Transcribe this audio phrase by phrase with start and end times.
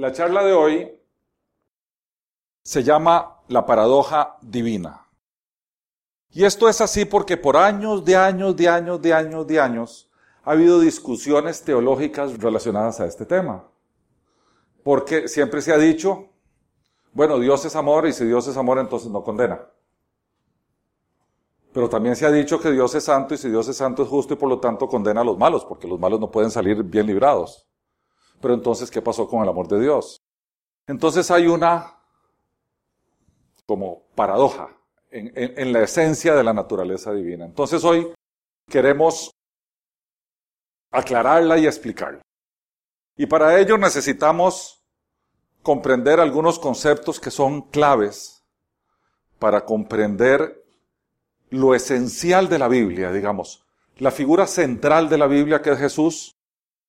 [0.00, 0.98] la charla de hoy
[2.62, 5.06] se llama La paradoja divina.
[6.30, 10.10] Y esto es así porque por años, de años, de años, de años, de años,
[10.42, 13.68] ha habido discusiones teológicas relacionadas a este tema.
[14.82, 16.30] Porque siempre se ha dicho,
[17.12, 19.60] bueno, Dios es amor y si Dios es amor entonces no condena.
[21.74, 24.08] Pero también se ha dicho que Dios es santo y si Dios es santo es
[24.08, 26.82] justo y por lo tanto condena a los malos, porque los malos no pueden salir
[26.84, 27.69] bien librados.
[28.40, 30.20] Pero entonces, ¿qué pasó con el amor de Dios?
[30.86, 31.96] Entonces hay una
[33.66, 34.76] como paradoja
[35.10, 37.44] en, en la esencia de la naturaleza divina.
[37.44, 38.12] Entonces hoy
[38.68, 39.30] queremos
[40.90, 42.22] aclararla y explicarla.
[43.16, 44.82] Y para ello necesitamos
[45.62, 48.42] comprender algunos conceptos que son claves
[49.38, 50.64] para comprender
[51.50, 53.64] lo esencial de la Biblia, digamos,
[53.98, 56.36] la figura central de la Biblia que es Jesús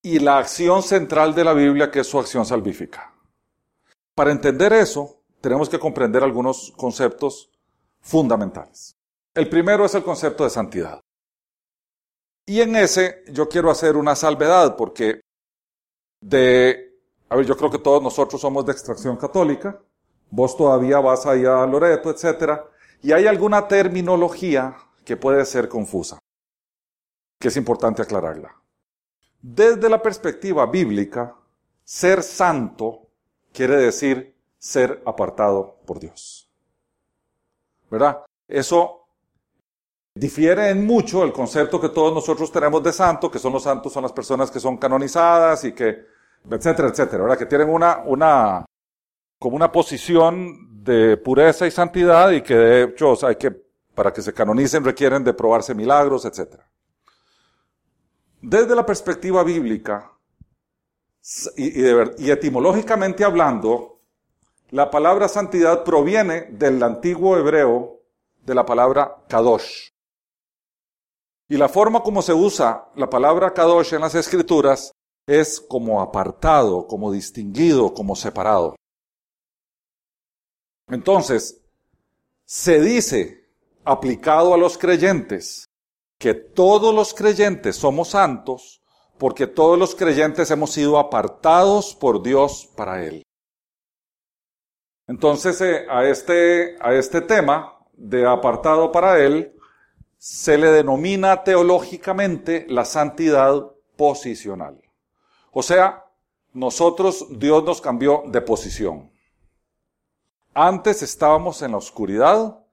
[0.02, 3.14] y la acción central de la Biblia que es su acción salvífica.
[4.16, 7.50] Para entender eso, tenemos que comprender algunos conceptos
[8.02, 8.96] fundamentales.
[9.34, 11.02] El primero es el concepto de santidad.
[12.46, 15.22] Y en ese yo quiero hacer una salvedad porque
[16.20, 19.80] de, a ver, yo creo que todos nosotros somos de extracción católica,
[20.30, 22.66] vos todavía vas allá a Loreto, etcétera,
[23.02, 26.20] y hay alguna terminología que puede ser confusa,
[27.40, 28.61] que es importante aclararla.
[29.42, 31.36] Desde la perspectiva bíblica,
[31.84, 33.08] ser santo
[33.52, 36.50] quiere decir ser apartado por Dios.
[37.90, 38.24] ¿Verdad?
[38.48, 39.08] Eso
[40.14, 43.92] difiere en mucho el concepto que todos nosotros tenemos de santo, que son los santos,
[43.92, 46.06] son las personas que son canonizadas y que,
[46.50, 47.38] etcétera, etcétera, ¿verdad?
[47.38, 48.66] Que tienen una, una,
[49.40, 53.52] como una posición de pureza y santidad y que de hecho hay que,
[53.96, 56.60] para que se canonicen requieren de probarse milagros, etc.
[58.42, 60.12] Desde la perspectiva bíblica
[61.56, 64.00] y, etimológicamente hablando,
[64.72, 68.00] la palabra santidad proviene del antiguo hebreo
[68.44, 69.90] de la palabra kadosh.
[71.48, 74.92] Y la forma como se usa la palabra kadosh en las escrituras
[75.28, 78.76] es como apartado, como distinguido, como separado.
[80.88, 81.62] Entonces,
[82.46, 83.50] se dice,
[83.84, 85.66] aplicado a los creyentes,
[86.22, 88.84] que todos los creyentes somos santos
[89.18, 93.24] porque todos los creyentes hemos sido apartados por Dios para Él.
[95.08, 99.52] Entonces, eh, a, este, a este tema de apartado para Él
[100.20, 104.80] se le denomina teológicamente la santidad posicional.
[105.52, 106.06] O sea,
[106.54, 109.12] nosotros, Dios nos cambió de posición.
[110.54, 112.64] Antes estábamos en la oscuridad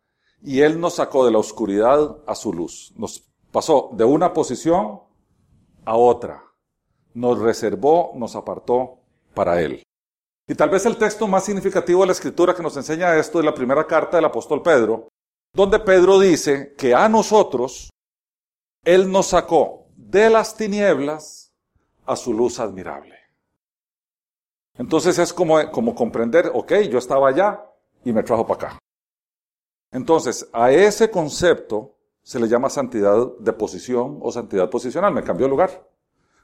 [0.43, 2.93] y Él nos sacó de la oscuridad a su luz.
[2.95, 5.01] Nos pasó de una posición
[5.85, 6.45] a otra.
[7.15, 8.99] Nos reservó, nos apartó
[9.35, 9.83] para Él.
[10.47, 13.45] Y tal vez el texto más significativo de la escritura que nos enseña esto es
[13.45, 15.09] la primera carta del apóstol Pedro,
[15.55, 17.91] donde Pedro dice que a nosotros
[18.85, 21.53] Él nos sacó de las tinieblas
[22.07, 23.17] a su luz admirable.
[24.79, 27.65] Entonces es como, como comprender, ok, yo estaba allá,
[28.05, 28.79] y me trajo para acá.
[29.91, 31.98] Entonces, a ese concepto
[32.29, 35.15] se le llama santidad de posición o santidad posicional.
[35.15, 35.89] Me cambió lugar.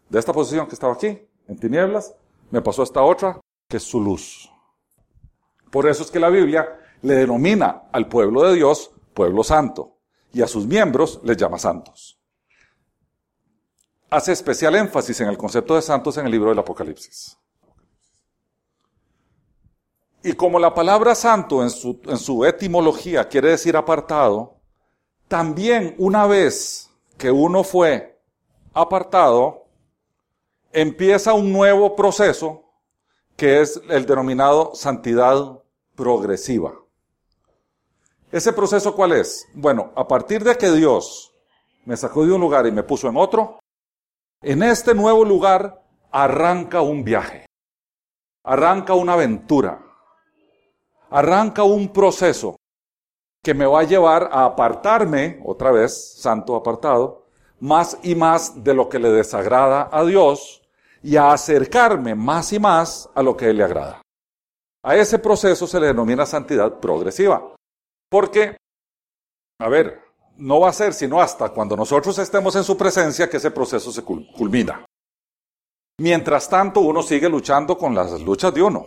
[0.09, 2.15] De esta posición que estaba aquí, en tinieblas,
[2.51, 4.51] me pasó a esta otra, que es su luz.
[5.71, 9.99] Por eso es que la Biblia le denomina al pueblo de Dios pueblo santo
[10.33, 12.19] y a sus miembros les llama santos.
[14.09, 17.37] Hace especial énfasis en el concepto de santos en el libro del Apocalipsis.
[20.23, 24.55] Y como la palabra santo en su, en su etimología quiere decir apartado,
[25.35, 28.21] también una vez que uno fue
[28.73, 29.65] apartado,
[30.73, 32.71] empieza un nuevo proceso
[33.37, 35.61] que es el denominado santidad
[35.97, 36.75] progresiva.
[38.31, 39.45] ¿Ese proceso cuál es?
[39.55, 41.35] Bueno, a partir de que Dios
[41.85, 43.59] me sacó de un lugar y me puso en otro,
[44.41, 47.47] en este nuevo lugar arranca un viaje,
[48.45, 49.85] arranca una aventura,
[51.11, 52.55] arranca un proceso
[53.45, 57.27] que me va a llevar a apartarme, otra vez, santo apartado,
[57.61, 60.63] más y más de lo que le desagrada a Dios
[61.03, 64.01] y a acercarme más y más a lo que le agrada.
[64.83, 67.55] A ese proceso se le denomina santidad progresiva.
[68.11, 68.57] Porque,
[69.61, 70.01] a ver,
[70.39, 73.93] no va a ser sino hasta cuando nosotros estemos en su presencia que ese proceso
[73.93, 74.87] se culmina.
[75.99, 78.87] Mientras tanto, uno sigue luchando con las luchas de uno,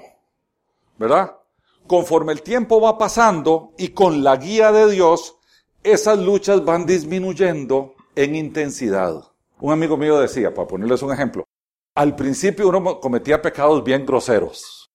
[0.97, 1.37] ¿verdad?
[1.87, 5.37] Conforme el tiempo va pasando y con la guía de Dios,
[5.83, 9.23] esas luchas van disminuyendo en intensidad.
[9.59, 11.47] Un amigo mío decía, para ponerles un ejemplo,
[11.95, 14.91] al principio uno cometía pecados bien groseros,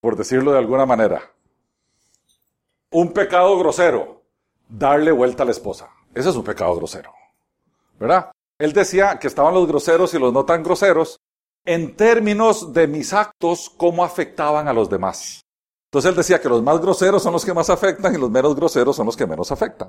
[0.00, 1.22] por decirlo de alguna manera.
[2.90, 4.22] Un pecado grosero,
[4.68, 5.88] darle vuelta a la esposa.
[6.14, 7.12] Ese es un pecado grosero.
[7.98, 8.32] ¿Verdad?
[8.58, 11.18] Él decía que estaban los groseros y los no tan groseros
[11.64, 15.44] en términos de mis actos, cómo afectaban a los demás.
[15.92, 18.56] Entonces él decía que los más groseros son los que más afectan y los menos
[18.56, 19.88] groseros son los que menos afectan.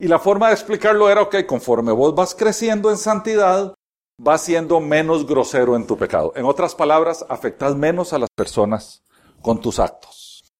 [0.00, 3.74] Y la forma de explicarlo era, ok, conforme vos vas creciendo en santidad,
[4.18, 6.32] vas siendo menos grosero en tu pecado.
[6.34, 9.02] En otras palabras, afectas menos a las personas
[9.42, 10.50] con tus actos.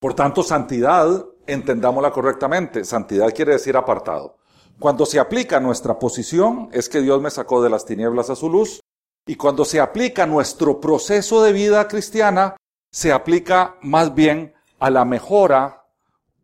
[0.00, 4.38] Por tanto, santidad, entendámosla correctamente, santidad quiere decir apartado.
[4.80, 8.50] Cuando se aplica nuestra posición es que Dios me sacó de las tinieblas a su
[8.50, 8.80] luz.
[9.24, 12.56] Y cuando se aplica nuestro proceso de vida cristiana,
[12.92, 15.86] se aplica más bien a la mejora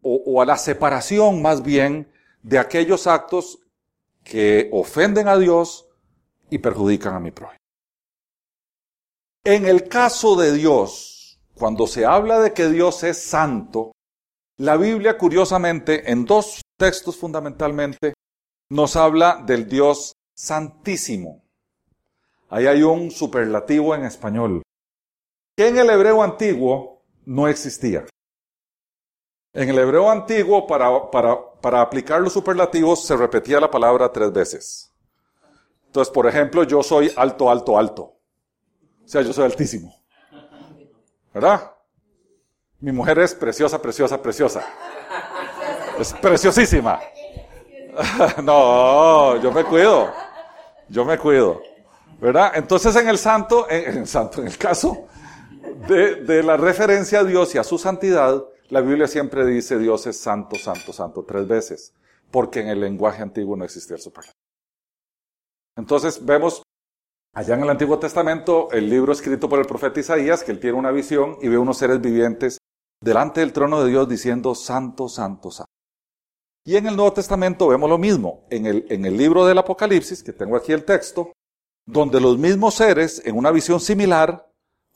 [0.03, 2.11] o, a la separación más bien
[2.43, 3.59] de aquellos actos
[4.25, 5.89] que ofenden a Dios
[6.50, 7.59] y perjudican a mi prójimo.
[9.45, 13.93] En el caso de Dios, cuando se habla de que Dios es santo,
[14.56, 18.15] la Biblia curiosamente en dos textos fundamentalmente
[18.71, 21.43] nos habla del Dios santísimo.
[22.49, 24.62] Ahí hay un superlativo en español,
[25.58, 28.05] que en el hebreo antiguo no existía.
[29.52, 34.94] En el hebreo antiguo, para, para, aplicar los superlativos, se repetía la palabra tres veces.
[35.87, 38.02] Entonces, por ejemplo, yo soy alto, alto, alto.
[39.05, 39.93] O sea, yo soy altísimo.
[41.34, 41.72] ¿Verdad?
[42.78, 44.64] Mi mujer es preciosa, preciosa, preciosa.
[45.99, 47.00] Es preciosísima.
[48.44, 50.12] no, yo me cuido.
[50.88, 51.60] Yo me cuido.
[52.20, 52.52] ¿Verdad?
[52.55, 55.08] Entonces en el santo, en, el santo, en el caso
[55.75, 60.19] de, la referencia a Dios y a su santidad, la Biblia siempre dice Dios es
[60.19, 61.94] santo, santo, santo tres veces,
[62.31, 64.35] porque en el lenguaje antiguo no existía el superlativo.
[65.76, 66.62] Entonces vemos
[67.35, 70.76] allá en el Antiguo Testamento el libro escrito por el profeta Isaías, que él tiene
[70.76, 72.59] una visión y ve unos seres vivientes
[73.00, 75.70] delante del trono de Dios diciendo santo, santo, santo.
[76.65, 78.47] Y en el Nuevo Testamento vemos lo mismo.
[78.50, 81.32] En el libro del Apocalipsis, que tengo aquí el texto,
[81.87, 84.48] donde los mismos seres, en una visión similar,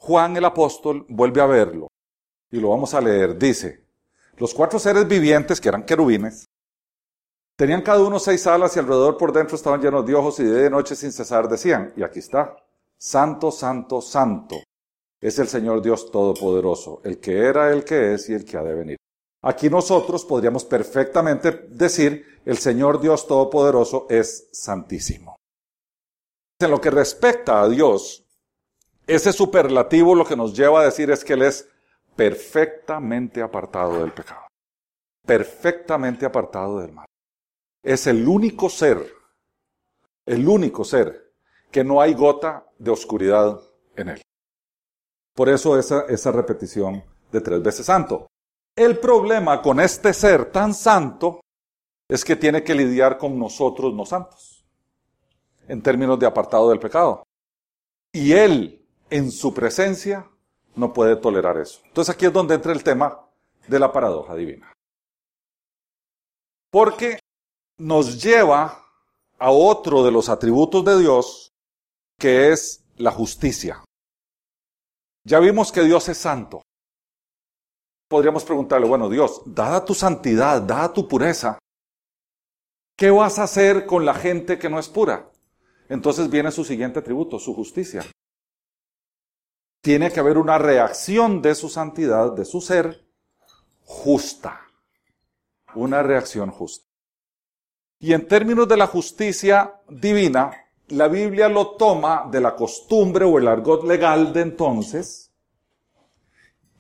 [0.03, 1.87] Juan el apóstol vuelve a verlo.
[2.51, 3.39] Y lo vamos a leer.
[3.39, 3.85] Dice,
[4.37, 6.45] los cuatro seres vivientes, que eran querubines,
[7.57, 10.69] tenían cada uno seis alas y alrededor por dentro estaban llenos de ojos y de
[10.69, 12.57] noche sin cesar decían, y aquí está,
[12.99, 14.57] Santo, Santo, Santo,
[15.21, 18.65] es el Señor Dios Todopoderoso, el que era, el que es y el que ha
[18.65, 18.97] de venir.
[19.43, 25.37] Aquí nosotros podríamos perfectamente decir, el Señor Dios Todopoderoso es santísimo.
[26.59, 28.23] En lo que respecta a Dios,
[29.07, 31.69] ese superlativo lo que nos lleva a decir es que Él es
[32.15, 34.47] perfectamente apartado del pecado,
[35.27, 37.07] perfectamente apartado del mal.
[37.83, 39.13] Es el único ser,
[40.27, 41.33] el único ser
[41.71, 43.61] que no hay gota de oscuridad
[43.97, 44.23] en Él.
[45.35, 47.03] Por eso esa, esa repetición
[47.33, 48.27] de tres veces santo.
[48.77, 51.41] El problema con este ser tan santo
[52.09, 54.65] es que tiene que lidiar con nosotros no santos,
[55.67, 57.25] en términos de apartado del pecado.
[58.13, 58.82] Y él,
[59.13, 60.29] en su presencia,
[60.75, 61.81] no puede tolerar eso.
[61.85, 63.29] Entonces aquí es donde entra el tema
[63.69, 64.73] de la paradoja divina.
[66.71, 67.19] Porque
[67.79, 68.85] nos lleva
[69.39, 71.53] a otro de los atributos de Dios,
[72.19, 73.85] que es la justicia.
[75.25, 76.63] Ya vimos que Dios es santo
[78.13, 81.59] podríamos preguntarle, bueno, Dios, dada tu santidad, dada tu pureza,
[82.95, 85.31] ¿qué vas a hacer con la gente que no es pura?
[85.89, 88.05] Entonces viene su siguiente atributo, su justicia.
[89.83, 93.05] Tiene que haber una reacción de su santidad, de su ser,
[93.85, 94.61] justa.
[95.75, 96.87] Una reacción justa.
[97.99, 100.53] Y en términos de la justicia divina,
[100.89, 105.33] la Biblia lo toma de la costumbre o el argot legal de entonces,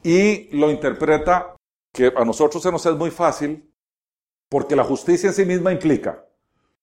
[0.02, 1.56] y lo interpreta
[1.92, 3.68] que a nosotros se nos es muy fácil
[4.48, 6.24] porque la justicia en sí misma implica,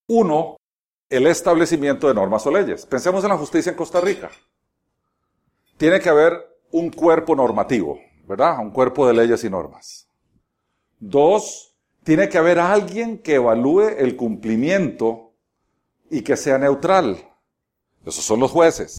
[0.07, 0.57] uno,
[1.09, 2.85] el establecimiento de normas o leyes.
[2.85, 4.31] Pensemos en la justicia en Costa Rica.
[5.79, 8.59] Tiene que haber un cuerpo normativo, ¿verdad?
[8.59, 10.09] Un cuerpo de leyes y normas.
[10.99, 15.31] Dos, tiene que haber alguien que evalúe el cumplimiento
[16.09, 17.17] y que sea neutral.
[18.05, 18.97] Esos son los jueces.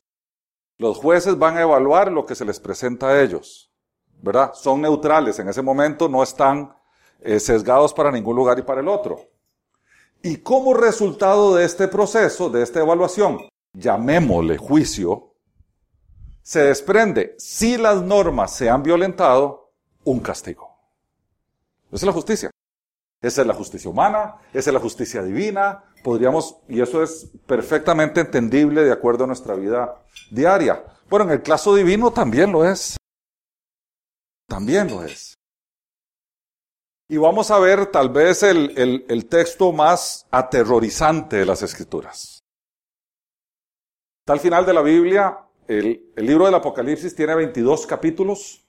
[0.78, 3.70] Los jueces van a evaluar lo que se les presenta a ellos.
[4.22, 4.52] ¿verdad?
[4.54, 6.74] Son neutrales en ese momento, no están
[7.20, 9.20] eh, sesgados para ningún lugar y para el otro.
[10.22, 15.29] Y como resultado de este proceso, de esta evaluación, llamémosle juicio,
[16.42, 19.72] se desprende, si las normas se han violentado,
[20.04, 20.78] un castigo.
[21.86, 22.50] Esa es la justicia.
[23.22, 28.20] Esa es la justicia humana, esa es la justicia divina, podríamos, y eso es perfectamente
[28.20, 30.82] entendible de acuerdo a nuestra vida diaria.
[31.10, 32.96] Bueno, en el caso divino también lo es.
[34.48, 35.34] También lo es.
[37.08, 42.40] Y vamos a ver tal vez el, el, texto más aterrorizante de las escrituras.
[44.20, 45.38] Está al final de la Biblia,
[45.70, 48.64] el, libro del Apocalipsis tiene 22 capítulos.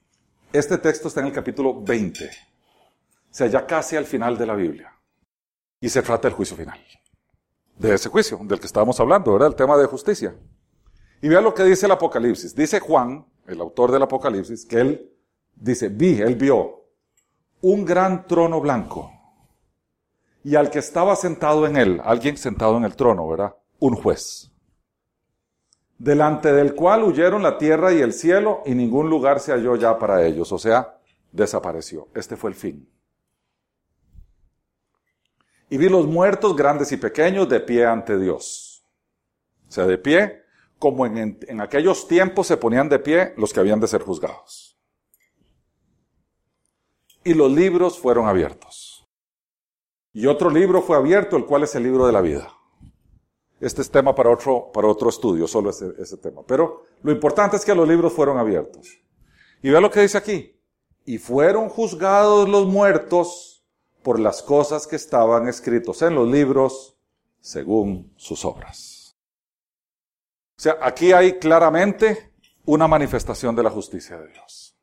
[0.54, 2.26] Este texto está en el capítulo 20.
[2.26, 2.30] O
[3.32, 4.94] sea, ya casi al final de la Biblia.
[5.80, 6.80] Y se trata del juicio final.
[7.76, 9.48] De ese juicio, del que estábamos hablando, ¿verdad?
[9.48, 10.36] El tema de justicia.
[11.24, 12.54] Y vea lo que dice el Apocalipsis.
[12.54, 15.12] Dice Juan, el autor del Apocalipsis, que él
[15.56, 16.86] dice, vi, él vio
[17.62, 19.12] un gran trono blanco
[20.44, 23.56] y al que estaba sentado en él, alguien sentado en el trono, ¿verdad?
[23.80, 24.51] Un juez.
[26.02, 30.00] Delante del cual huyeron la tierra y el cielo y ningún lugar se halló ya
[30.00, 31.00] para ellos, o sea,
[31.32, 32.08] desapareció.
[32.16, 32.90] Este fue el fin.
[35.70, 38.84] Y vi los muertos grandes y pequeños de pie ante Dios.
[39.68, 40.44] O sea, de pie,
[40.80, 44.72] como en, en aquellos tiempos se ponían de pie los que habían de ser juzgados
[47.24, 49.08] y los libros fueron abiertos.
[50.14, 52.52] Y otro libro fue abierto, el cual es el libro de la vida.
[53.62, 56.42] Este es tema para otro, para otro estudio, solo ese, ese tema.
[56.48, 59.00] Pero lo importante es que los libros fueron abiertos.
[59.62, 60.60] Y vea lo que dice aquí.
[61.06, 63.64] Y fueron juzgados los muertos
[64.02, 66.98] por las cosas que estaban escritos en los libros
[67.40, 69.16] según sus obras.
[70.58, 72.32] O sea, aquí hay claramente
[72.66, 74.76] una manifestación de la justicia de Dios.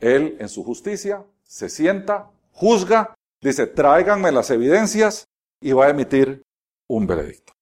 [0.00, 5.28] Él en su justicia se sienta, juzga, dice, tráiganme las evidencias
[5.60, 6.42] y va a emitir
[6.86, 7.55] un veredicto.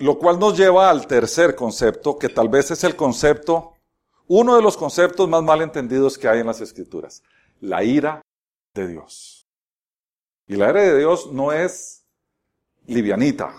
[0.00, 3.74] Lo cual nos lleva al tercer concepto, que tal vez es el concepto,
[4.28, 7.22] uno de los conceptos más mal entendidos que hay en las escrituras,
[7.60, 8.22] la ira
[8.72, 9.46] de Dios.
[10.46, 12.06] Y la ira de Dios no es
[12.86, 13.54] livianita,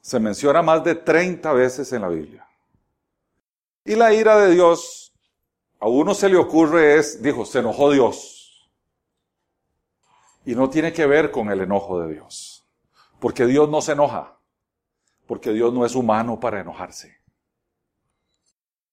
[0.00, 2.46] se menciona más de 30 veces en la Biblia.
[3.84, 5.12] Y la ira de Dios
[5.80, 8.70] a uno se le ocurre es, dijo, se enojó Dios.
[10.44, 12.64] Y no tiene que ver con el enojo de Dios.
[13.18, 14.38] Porque Dios no se enoja.
[15.26, 17.16] Porque Dios no es humano para enojarse.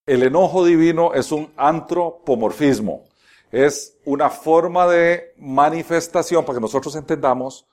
[0.05, 3.05] El enojo divino es un antropomorfismo.
[3.51, 7.67] Es una forma de manifestación, para que nosotros entendamos,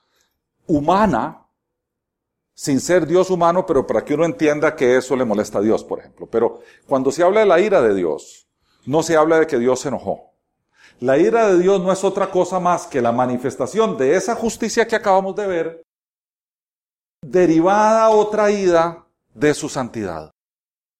[0.67, 1.47] humana,
[2.55, 5.85] sin ser Dios humano, pero para que uno entienda que eso le molesta a Dios,
[5.85, 6.27] por ejemplo.
[6.27, 8.47] Pero cuando se habla de la ira de Dios,
[8.87, 10.33] no se habla de que Dios se enojó.
[11.01, 14.87] La ira de Dios no es otra cosa más que la manifestación de esa justicia
[14.87, 15.86] que acabamos de ver,
[17.31, 20.31] derivada o traída de su santidad.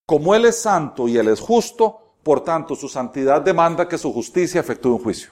[0.05, 4.11] Como Él es santo y Él es justo, por tanto su santidad demanda que su
[4.13, 5.31] justicia efectúe un juicio.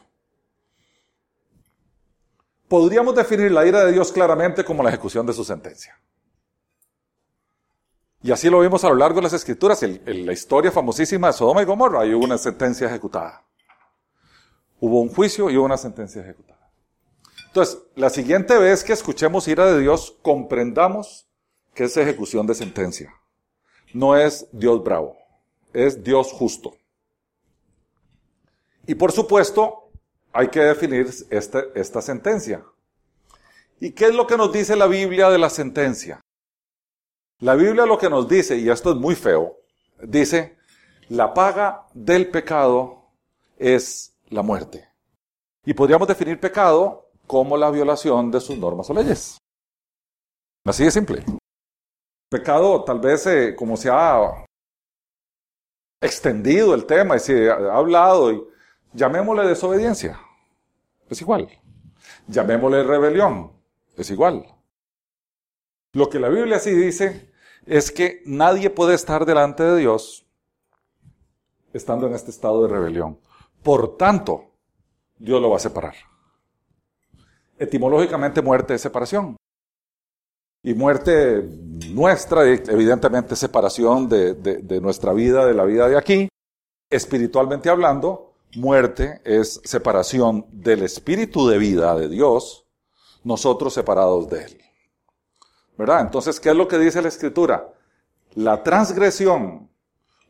[2.67, 5.99] Podríamos definir la ira de Dios claramente como la ejecución de su sentencia.
[8.23, 9.83] Y así lo vimos a lo largo de las escrituras.
[9.83, 13.43] En, la historia famosísima de Sodoma y Gomorra hay una sentencia ejecutada.
[14.79, 16.54] Hubo un juicio y hubo una sentencia ejecutada.
[17.55, 21.25] Entonces, la siguiente vez que escuchemos ira de Dios, comprendamos
[21.73, 23.13] que es ejecución de sentencia.
[23.93, 25.15] No es Dios bravo,
[25.71, 26.75] es Dios justo.
[28.85, 29.89] Y por supuesto,
[30.33, 32.65] hay que definir este, esta sentencia.
[33.79, 36.19] ¿Y qué es lo que nos dice la Biblia de la sentencia?
[37.39, 39.55] La Biblia lo que nos dice, y esto es muy feo,
[40.03, 40.57] dice,
[41.07, 43.13] la paga del pecado
[43.57, 44.89] es la muerte.
[45.63, 49.37] Y podríamos definir pecado como la violación de sus normas o leyes.
[50.65, 51.23] Así de simple.
[52.29, 54.45] Pecado, tal vez, eh, como se ha
[56.01, 58.43] extendido el tema y se ha hablado, y
[58.93, 60.19] llamémosle desobediencia,
[61.09, 61.49] es igual.
[62.27, 63.51] Llamémosle rebelión,
[63.95, 64.45] es igual.
[65.93, 67.31] Lo que la Biblia sí dice
[67.65, 70.25] es que nadie puede estar delante de Dios
[71.73, 73.19] estando en este estado de rebelión.
[73.63, 74.51] Por tanto,
[75.17, 75.95] Dios lo va a separar.
[77.57, 79.37] Etimológicamente muerte es separación.
[80.61, 81.43] Y muerte
[81.89, 86.27] nuestra, evidentemente separación de, de nuestra vida, de la vida de aquí.
[86.89, 92.65] Espiritualmente hablando, muerte es separación del espíritu de vida de Dios,
[93.23, 94.61] nosotros separados de Él.
[95.77, 96.01] ¿Verdad?
[96.01, 97.71] Entonces, ¿qué es lo que dice la escritura?
[98.33, 99.69] La transgresión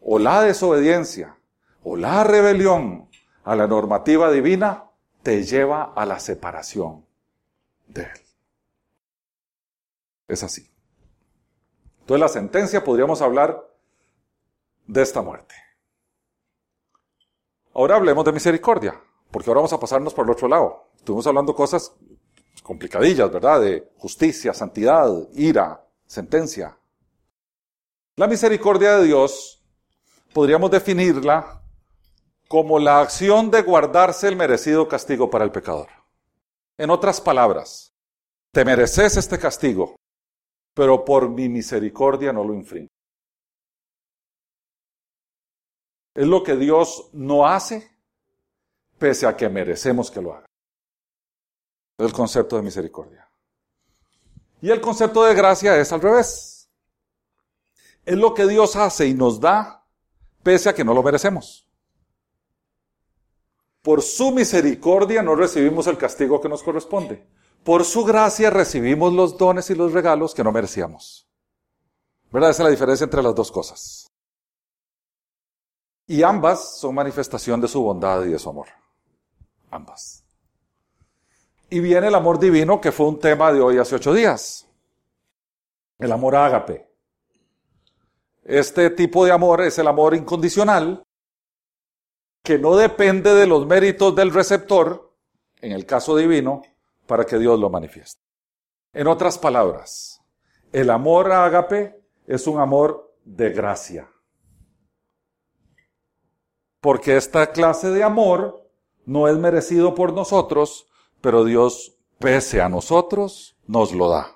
[0.01, 1.37] o la desobediencia
[1.83, 3.09] o la rebelión
[3.43, 4.85] a la normativa divina
[5.23, 7.05] te lleva a la separación
[7.87, 8.21] de Él.
[10.27, 10.69] Es así.
[12.01, 13.67] Entonces la sentencia podríamos hablar
[14.87, 15.55] de esta muerte.
[17.73, 19.01] Ahora hablemos de misericordia,
[19.31, 20.89] porque ahora vamos a pasarnos por el otro lado.
[20.95, 21.93] Estuvimos hablando cosas
[22.63, 23.61] complicadillas, ¿verdad?
[23.61, 26.77] De justicia, santidad, ira, sentencia.
[28.15, 29.61] La misericordia de Dios
[30.33, 31.61] podríamos definirla
[32.47, 35.89] como la acción de guardarse el merecido castigo para el pecador.
[36.77, 37.93] En otras palabras,
[38.51, 39.95] te mereces este castigo,
[40.73, 42.89] pero por mi misericordia no lo infringo.
[46.13, 47.91] Es lo que Dios no hace,
[48.97, 50.45] pese a que merecemos que lo haga.
[51.97, 53.29] El concepto de misericordia.
[54.61, 56.69] Y el concepto de gracia es al revés.
[58.05, 59.85] Es lo que Dios hace y nos da,
[60.43, 61.64] pese a que no lo merecemos.
[63.85, 67.23] Por su misericordia no recibimos el castigo que nos corresponde.
[67.63, 71.27] Por su gracia recibimos los dones y los regalos que no merecíamos.
[72.31, 72.49] ¿Verdad?
[72.49, 74.11] Esa es la diferencia entre las dos cosas.
[76.07, 78.69] Y ambas son manifestación de su bondad y de su amor.
[79.69, 80.23] Ambas.
[81.69, 84.67] Y viene el amor divino, que fue un tema de hoy hace ocho días.
[85.99, 86.89] El amor ágape.
[88.43, 91.04] Este tipo de amor es el amor incondicional,
[92.45, 95.13] que no depende de los méritos del receptor,
[95.59, 96.61] en el caso divino,
[97.05, 98.21] para que Dios lo manifieste.
[98.93, 100.21] En otras palabras,
[100.71, 104.07] el amor ágape es un amor de gracia
[106.85, 108.69] porque esta clase de amor
[109.07, 110.87] no es merecido por nosotros,
[111.19, 114.27] pero Dios, pese a nosotros, nos lo da.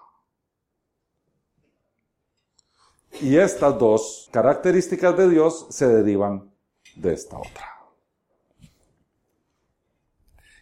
[3.22, 6.52] Y estas dos características de Dios se derivan
[6.96, 7.79] de esta otra.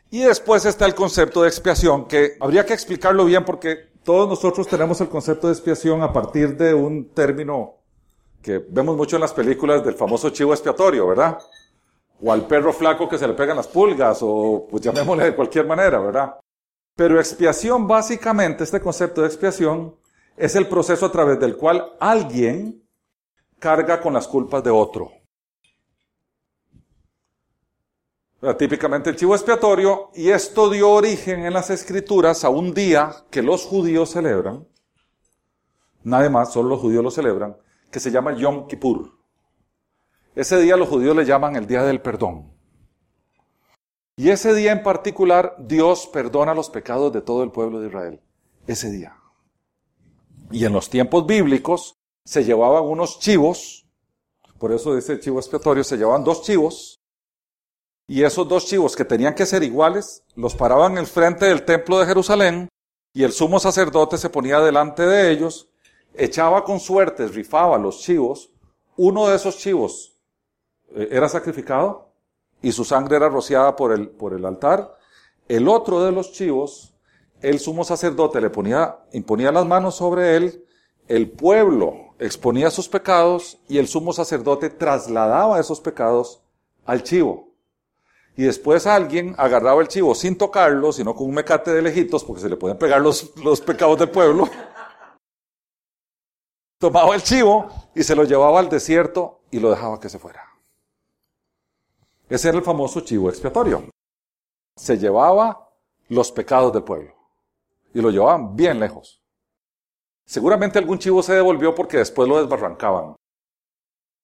[0.10, 4.68] Y después está el concepto de expiación, que habría que explicarlo bien porque todos nosotros
[4.68, 7.76] tenemos el concepto de expiación a partir de un término
[8.42, 11.38] que vemos mucho en las películas del famoso chivo expiatorio, ¿verdad?
[12.22, 15.66] o al perro flaco que se le pegan las pulgas, o pues llamémosle de cualquier
[15.66, 16.40] manera, ¿verdad?
[16.96, 19.96] Pero expiación, básicamente, este concepto de expiación
[20.36, 22.84] es el proceso a través del cual alguien
[23.60, 25.12] carga con las culpas de otro.
[28.58, 33.42] Típicamente el chivo expiatorio, y esto dio origen en las escrituras a un día que
[33.42, 34.68] los judíos celebran,
[36.04, 37.58] nadie más, solo los judíos lo celebran,
[37.90, 39.18] que se llama Yom Kippur.
[40.36, 42.52] Ese día los judíos le llaman el día del perdón.
[44.16, 48.22] Y ese día en particular Dios perdona los pecados de todo el pueblo de Israel.
[48.68, 49.18] Ese día.
[50.52, 53.88] Y en los tiempos bíblicos se llevaban unos chivos,
[54.60, 56.97] por eso dice chivo expiatorio, se llevaban dos chivos,
[58.07, 61.65] y esos dos chivos que tenían que ser iguales, los paraban en el frente del
[61.65, 62.70] templo de Jerusalén,
[63.13, 65.70] y el sumo sacerdote se ponía delante de ellos,
[66.13, 68.51] echaba con suertes, rifaba los chivos,
[68.96, 70.17] uno de esos chivos
[70.96, 72.11] eh, era sacrificado
[72.61, 74.98] y su sangre era rociada por el, por el altar.
[75.48, 76.96] El otro de los chivos,
[77.41, 80.65] el sumo sacerdote le ponía, imponía las manos sobre él,
[81.07, 86.41] el pueblo exponía sus pecados y el sumo sacerdote trasladaba esos pecados
[86.85, 87.47] al chivo.
[88.38, 92.44] Y después alguien agarraba el chivo sin tocarlo, sino con un mecate de lejitos, porque
[92.44, 94.48] se le pueden pegar los, los pecados del pueblo.
[96.80, 100.44] Tomaba el chivo y se lo llevaba al desierto y lo dejaba que se fuera.
[102.30, 103.86] Ese era el famoso chivo expiatorio.
[104.76, 105.72] Se llevaba
[106.10, 107.16] los pecados del pueblo
[107.92, 109.20] y lo llevaban bien lejos.
[110.26, 113.16] Seguramente algún chivo se devolvió porque después lo desbarrancaban.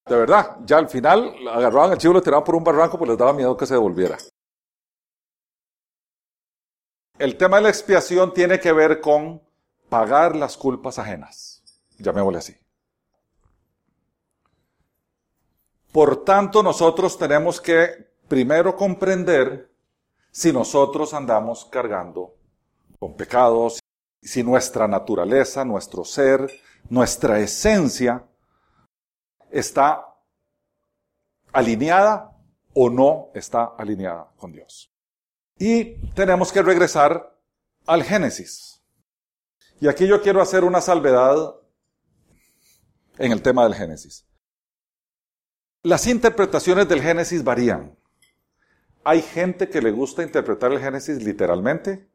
[0.05, 3.11] De verdad, ya al final agarraban el chivo y lo tiraban por un barranco porque
[3.11, 4.17] les daba miedo que se devolviera.
[7.17, 9.41] El tema de la expiación tiene que ver con
[9.87, 11.63] pagar las culpas ajenas.
[11.99, 12.57] Llamémosle así.
[15.91, 19.71] Por tanto, nosotros tenemos que primero comprender
[20.31, 22.35] si nosotros andamos cargando
[22.99, 23.79] con pecados,
[24.19, 26.51] si nuestra naturaleza, nuestro ser,
[26.89, 28.25] nuestra esencia
[29.53, 30.05] está
[31.51, 32.35] alineada
[32.73, 34.91] o no está alineada con Dios.
[35.57, 37.39] Y tenemos que regresar
[37.85, 38.81] al Génesis.
[39.79, 41.55] Y aquí yo quiero hacer una salvedad
[43.17, 44.25] en el tema del Génesis.
[45.83, 47.95] Las interpretaciones del Génesis varían.
[49.03, 52.09] Hay gente que le gusta interpretar el Génesis literalmente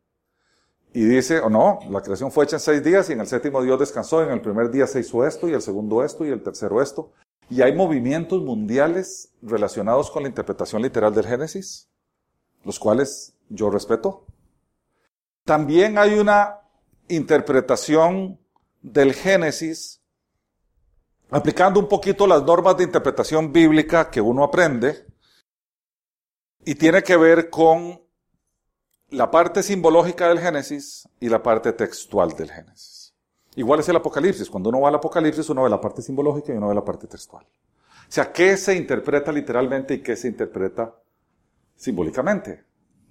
[0.93, 3.63] y dice, o no, la creación fue hecha en seis días y en el séptimo
[3.63, 6.43] Dios descansó, en el primer día se hizo esto y el segundo esto y el
[6.43, 7.13] tercero esto.
[7.51, 11.89] Y hay movimientos mundiales relacionados con la interpretación literal del Génesis,
[12.65, 14.27] los cuales yo respeto.
[15.45, 16.61] También hay una
[17.09, 18.39] interpretación
[18.83, 20.01] del Génesis
[21.31, 25.07] aplicando un poquito las normas de interpretación bíblica que uno aprende,
[26.65, 28.03] y tiene que ver con
[29.11, 32.98] la parte simbológica del Génesis y la parte textual del Génesis.
[33.59, 34.49] Igual es el Apocalipsis.
[34.49, 37.09] Cuando uno va al Apocalipsis, uno ve la parte simbológica y uno ve la parte
[37.09, 37.45] textual.
[37.45, 40.95] O sea, ¿qué se interpreta literalmente y qué se interpreta
[41.75, 42.65] simbólicamente?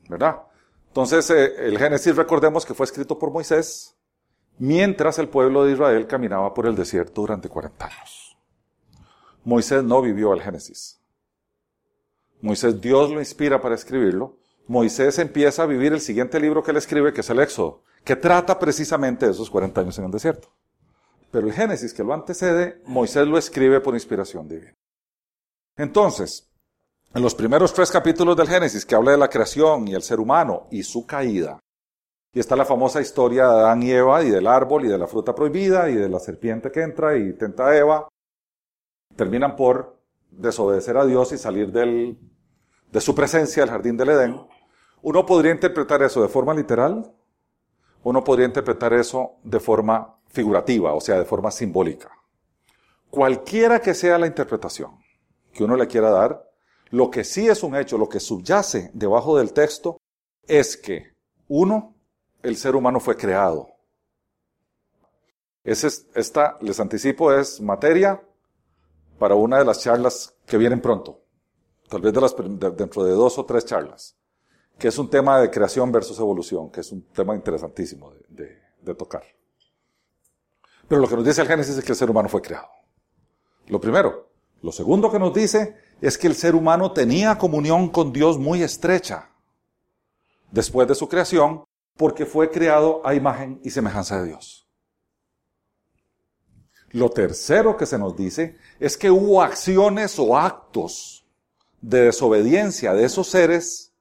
[0.07, 0.43] ¿Verdad?
[0.87, 3.97] Entonces, eh, el Génesis, recordemos que fue escrito por Moisés
[4.57, 8.37] mientras el pueblo de Israel caminaba por el desierto durante 40 años.
[9.43, 11.01] Moisés no vivió el Génesis.
[12.39, 14.37] Moisés, Dios lo inspira para escribirlo.
[14.65, 18.15] Moisés empieza a vivir el siguiente libro que él escribe, que es el Éxodo, que
[18.15, 20.47] trata precisamente de esos 40 años en el desierto.
[21.29, 24.73] Pero el Génesis que lo antecede, Moisés lo escribe por inspiración divina.
[25.75, 26.49] Entonces,
[27.13, 30.21] en los primeros tres capítulos del Génesis, que habla de la creación y el ser
[30.21, 31.59] humano y su caída,
[32.33, 35.07] y está la famosa historia de Adán y Eva y del árbol y de la
[35.07, 38.07] fruta prohibida y de la serpiente que entra y tenta a Eva,
[39.17, 39.99] terminan por
[40.31, 42.17] desobedecer a Dios y salir del,
[42.89, 44.47] de su presencia, del jardín del Edén.
[45.01, 47.13] Uno podría interpretar eso de forma literal,
[48.03, 52.11] uno podría interpretar eso de forma figurativa, o sea, de forma simbólica.
[53.09, 54.91] Cualquiera que sea la interpretación
[55.53, 56.47] que uno le quiera dar,
[56.91, 59.99] lo que sí es un hecho, lo que subyace debajo del texto,
[60.47, 61.13] es que,
[61.47, 61.95] uno,
[62.43, 63.67] el ser humano fue creado.
[65.63, 68.21] esta, les anticipo, es materia
[69.17, 71.21] para una de las charlas que vienen pronto,
[71.89, 74.15] tal vez dentro de dos o tres charlas,
[74.77, 79.23] que es un tema de creación versus evolución, que es un tema interesantísimo de tocar.
[80.87, 82.69] Pero lo que nos dice el Génesis es que el ser humano fue creado.
[83.67, 84.27] Lo primero.
[84.61, 88.63] Lo segundo que nos dice es que el ser humano tenía comunión con Dios muy
[88.63, 89.29] estrecha
[90.51, 91.63] después de su creación
[91.95, 94.67] porque fue creado a imagen y semejanza de Dios.
[96.89, 101.25] Lo tercero que se nos dice es que hubo acciones o actos
[101.81, 103.93] de desobediencia de esos seres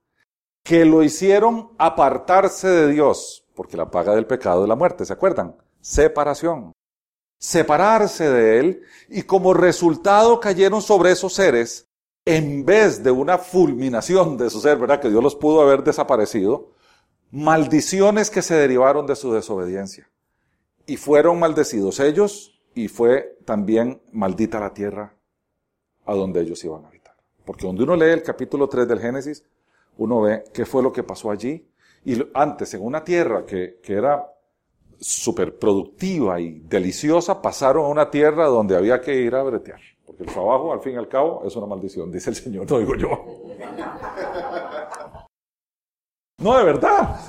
[0.67, 5.13] que lo hicieron apartarse de Dios, porque la paga del pecado es la muerte, ¿se
[5.13, 5.55] acuerdan?
[5.81, 6.73] Separación.
[7.39, 11.87] Separarse de Él y como resultado cayeron sobre esos seres,
[12.25, 14.99] en vez de una fulminación de su ser, ¿verdad?
[14.99, 16.73] Que Dios los pudo haber desaparecido,
[17.31, 20.11] maldiciones que se derivaron de su desobediencia.
[20.85, 25.15] Y fueron maldecidos ellos y fue también maldita la tierra
[26.05, 27.15] a donde ellos iban a habitar.
[27.45, 29.45] Porque donde uno lee el capítulo 3 del Génesis,
[29.99, 31.67] uno ve qué fue lo que pasó allí.
[32.05, 34.33] Y antes, en una tierra que, que era
[34.99, 39.81] súper productiva y deliciosa, pasaron a una tierra donde había que ir a bretear.
[40.07, 42.79] Porque el trabajo, al fin y al cabo, es una maldición, dice el Señor, no
[42.79, 43.09] digo yo.
[46.39, 47.21] No, de verdad.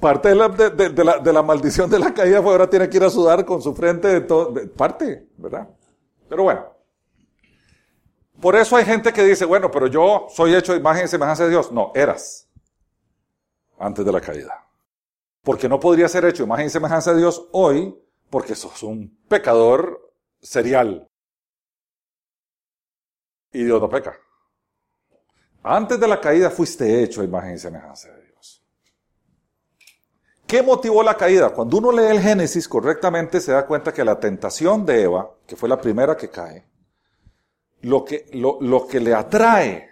[0.00, 2.96] Parte de la, de, la, de la, maldición de la caída fue ahora tiene que
[2.96, 4.52] ir a sudar con su frente de todo.
[4.76, 5.68] parte, ¿verdad?
[6.28, 6.73] Pero bueno.
[8.40, 11.44] Por eso hay gente que dice, bueno, pero yo soy hecho de imagen y semejanza
[11.44, 11.70] de Dios.
[11.72, 12.48] No, eras.
[13.78, 14.66] Antes de la caída.
[15.42, 17.96] Porque no podría ser hecho imagen y semejanza de Dios hoy,
[18.30, 21.08] porque sos un pecador serial.
[23.52, 24.16] Y Dios no peca.
[25.62, 28.62] Antes de la caída fuiste hecho imagen y semejanza de Dios.
[30.46, 31.50] ¿Qué motivó la caída?
[31.50, 35.56] Cuando uno lee el Génesis correctamente se da cuenta que la tentación de Eva, que
[35.56, 36.66] fue la primera que cae,
[37.84, 39.90] lo que, lo, lo que le atrae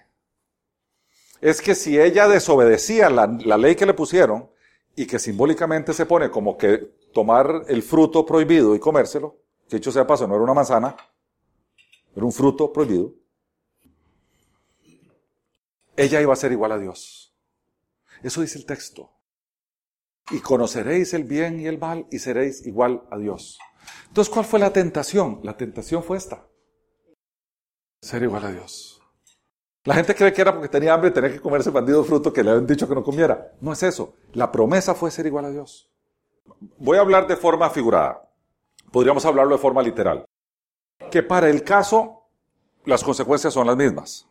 [1.40, 4.50] es que si ella desobedecía la, la ley que le pusieron
[4.96, 6.78] y que simbólicamente se pone como que
[7.12, 10.96] tomar el fruto prohibido y comérselo, que dicho sea paso, no era una manzana,
[12.14, 13.12] era un fruto prohibido,
[15.96, 17.35] ella iba a ser igual a Dios.
[18.22, 19.11] Eso dice el texto
[20.31, 23.59] y conoceréis el bien y el mal y seréis igual a Dios.
[24.09, 25.40] Entonces, ¿cuál fue la tentación?
[25.42, 26.46] La tentación fue esta.
[28.03, 29.01] Ser igual a Dios.
[29.85, 32.51] La gente cree que era porque tenía hambre tenía que comerse bandido fruto que le
[32.51, 33.53] habían dicho que no comiera.
[33.61, 34.15] No es eso.
[34.33, 35.88] La promesa fue ser igual a Dios.
[36.79, 38.29] Voy a hablar de forma figurada.
[38.91, 40.25] Podríamos hablarlo de forma literal.
[41.11, 42.25] Que para el caso,
[42.85, 44.27] las consecuencias son las mismas.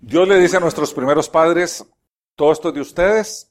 [0.00, 1.84] Dios le dice a nuestros primeros padres,
[2.34, 3.50] todo esto es de ustedes,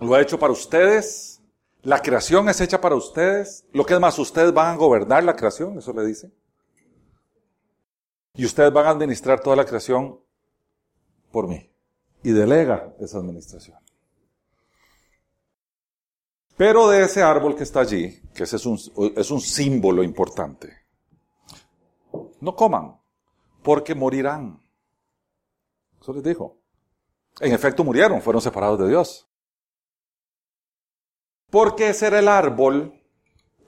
[0.00, 1.42] lo ha hecho para ustedes.
[1.82, 3.66] La creación es hecha para ustedes.
[3.72, 6.32] Lo que es más, ustedes van a gobernar la creación, eso le dice.
[8.34, 10.20] Y ustedes van a administrar toda la creación
[11.30, 11.70] por mí.
[12.22, 13.78] Y delega esa administración.
[16.56, 18.78] Pero de ese árbol que está allí, que es un,
[19.16, 20.72] es un símbolo importante,
[22.40, 22.96] no coman,
[23.62, 24.60] porque morirán.
[26.00, 26.58] Eso les dijo.
[27.40, 29.28] En efecto murieron, fueron separados de Dios.
[31.50, 33.00] Porque ese era el árbol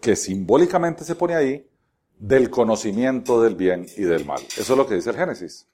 [0.00, 1.68] que simbólicamente se pone ahí
[2.16, 4.42] del conocimiento del bien y del mal.
[4.42, 5.68] Eso es lo que dice el Génesis.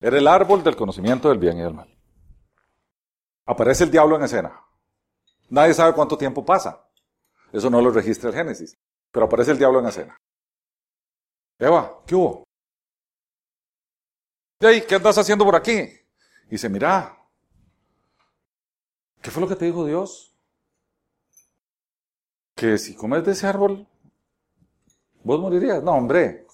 [0.00, 1.92] Era el árbol del conocimiento del bien y del mal.
[3.46, 4.60] Aparece el diablo en escena.
[5.48, 6.86] Nadie sabe cuánto tiempo pasa.
[7.52, 8.76] Eso no lo registra el Génesis.
[9.10, 10.20] Pero aparece el diablo en escena.
[11.58, 12.44] Eva, ¿qué hubo?
[14.58, 15.78] ¿qué andas haciendo por aquí?
[16.46, 17.16] Y dice, mira,
[19.22, 20.34] ¿qué fue lo que te dijo Dios?
[22.54, 23.86] Que si comes de ese árbol,
[25.26, 25.82] vos morirías.
[25.82, 26.46] No, hombre,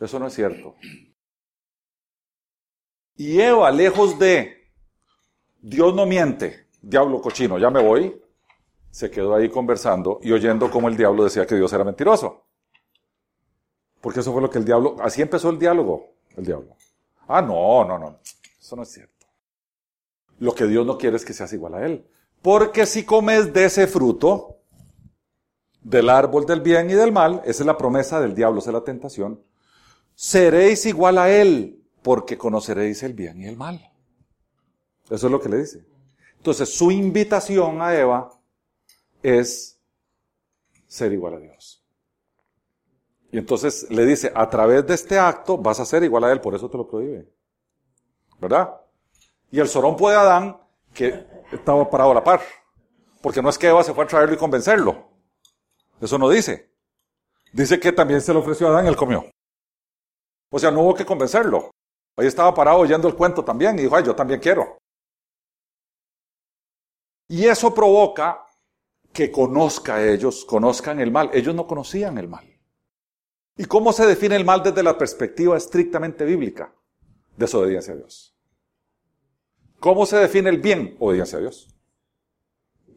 [0.00, 0.76] eso no es cierto.
[3.16, 4.70] Y Eva, lejos de
[5.60, 8.20] Dios no miente, diablo cochino, ya me voy,
[8.90, 12.44] se quedó ahí conversando y oyendo cómo el diablo decía que Dios era mentiroso.
[14.00, 16.76] Porque eso fue lo que el diablo, así empezó el diálogo, el diablo.
[17.26, 18.18] Ah, no, no, no,
[18.60, 19.26] eso no es cierto.
[20.38, 22.06] Lo que Dios no quiere es que seas igual a Él.
[22.42, 24.53] Porque si comes de ese fruto,
[25.84, 28.74] del árbol del bien y del mal, esa es la promesa del diablo, esa es
[28.74, 29.40] la tentación,
[30.14, 33.92] seréis igual a Él, porque conoceréis el bien y el mal.
[35.10, 35.84] Eso es lo que le dice.
[36.38, 38.30] Entonces, su invitación a Eva
[39.22, 39.78] es
[40.86, 41.82] ser igual a Dios.
[43.30, 46.40] Y entonces le dice, a través de este acto vas a ser igual a Él,
[46.40, 47.28] por eso te lo prohíbe.
[48.38, 48.80] ¿Verdad?
[49.50, 50.56] Y el sorompo de Adán,
[50.92, 52.40] que estaba parado a la par.
[53.20, 55.13] Porque no es que Eva se fue a traerlo y convencerlo.
[56.00, 56.70] Eso no dice.
[57.52, 59.30] Dice que también se lo ofreció a Adán y él comió.
[60.50, 61.70] O sea, no hubo que convencerlo.
[62.16, 64.78] Ahí estaba parado oyendo el cuento también y dijo, ay, yo también quiero.
[67.28, 68.44] Y eso provoca
[69.12, 71.30] que conozca a ellos, conozcan el mal.
[71.32, 72.44] Ellos no conocían el mal.
[73.56, 76.72] ¿Y cómo se define el mal desde la perspectiva estrictamente bíblica?
[77.36, 78.36] Desobediencia a Dios.
[79.78, 80.96] ¿Cómo se define el bien?
[80.98, 81.68] Obediencia a Dios.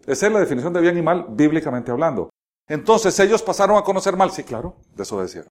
[0.05, 2.29] Esa es la definición de bien y mal bíblicamente hablando.
[2.67, 5.49] Entonces ellos pasaron a conocer mal, sí, claro, desobedecieron.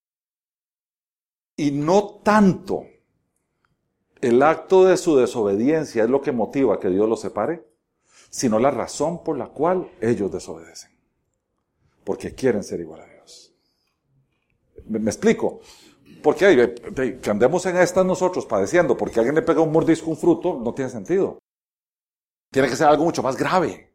[1.56, 2.84] Y no tanto
[4.20, 7.66] el acto de su desobediencia es lo que motiva que Dios los separe,
[8.28, 10.90] sino la razón por la cual ellos desobedecen.
[12.04, 13.54] Porque quieren ser igual a Dios.
[14.86, 15.60] ¿Me, explico?
[16.22, 16.74] Porque
[17.22, 20.74] que andemos en estas nosotros padeciendo porque alguien le pega un mordisco un fruto, no
[20.74, 21.38] tiene sentido.
[22.50, 23.85] Tiene que ser algo mucho más grave.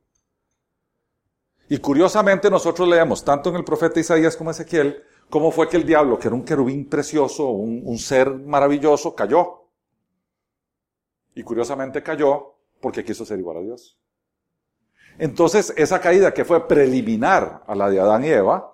[1.71, 5.85] Y curiosamente nosotros leemos tanto en el profeta Isaías como Ezequiel, cómo fue que el
[5.85, 9.69] diablo, que era un querubín precioso, un ser maravilloso, cayó.
[11.33, 13.97] Y curiosamente cayó porque quiso ser igual a Dios.
[15.17, 18.73] Entonces, esa caída que fue preliminar a la de Adán y Eva,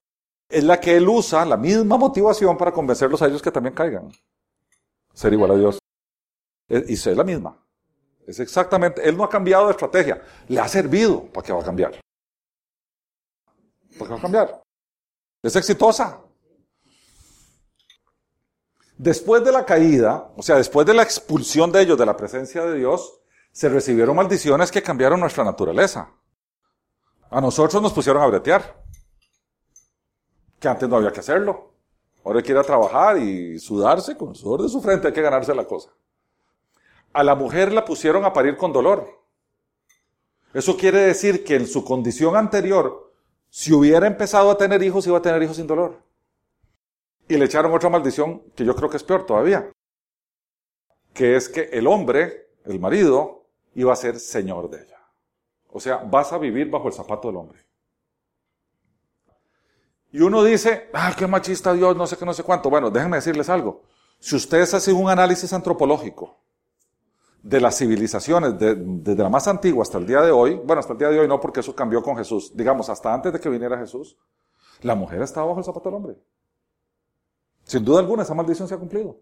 [0.50, 4.12] es la que él usa, la misma motivación para convencerlos a ellos que también caigan.
[5.14, 5.78] Ser igual a Dios.
[6.68, 7.64] Y es la misma.
[8.26, 10.20] Es exactamente, él no ha cambiado de estrategia.
[10.48, 12.07] Le ha servido para que va a cambiar.
[13.98, 14.64] ¿Para qué va a cambiar?
[15.42, 16.22] Es exitosa.
[18.98, 22.66] Después de la caída, o sea, después de la expulsión de ellos de la presencia
[22.66, 23.20] de Dios,
[23.52, 26.12] se recibieron maldiciones que cambiaron nuestra naturaleza.
[27.30, 28.84] A nosotros nos pusieron a bretear,
[30.60, 31.74] que antes no había que hacerlo.
[32.24, 35.14] Ahora hay que ir a trabajar y sudarse con el sudor de su frente, hay
[35.14, 35.92] que ganarse la cosa.
[37.14, 39.08] A la mujer la pusieron a parir con dolor.
[40.54, 43.07] Eso quiere decir que en su condición anterior,
[43.58, 46.00] si hubiera empezado a tener hijos, iba a tener hijos sin dolor.
[47.28, 49.72] Y le echaron otra maldición que yo creo que es peor todavía,
[51.12, 55.00] que es que el hombre, el marido, iba a ser señor de ella.
[55.72, 57.66] O sea, vas a vivir bajo el zapato del hombre.
[60.12, 62.70] Y uno dice, ah, qué machista Dios, no sé qué, no sé cuánto.
[62.70, 63.82] Bueno, déjenme decirles algo.
[64.20, 66.38] Si ustedes hacen un análisis antropológico
[67.48, 71.00] de las civilizaciones, desde la más antigua hasta el día de hoy, bueno, hasta el
[71.00, 73.78] día de hoy no, porque eso cambió con Jesús, digamos, hasta antes de que viniera
[73.78, 74.18] Jesús,
[74.82, 76.16] la mujer estaba bajo el zapato del hombre.
[77.64, 79.18] Sin duda alguna, esa maldición se ha cumplido.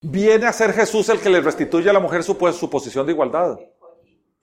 [0.00, 3.06] Viene a ser Jesús el que le restituye a la mujer su, pues, su posición
[3.06, 3.56] de igualdad.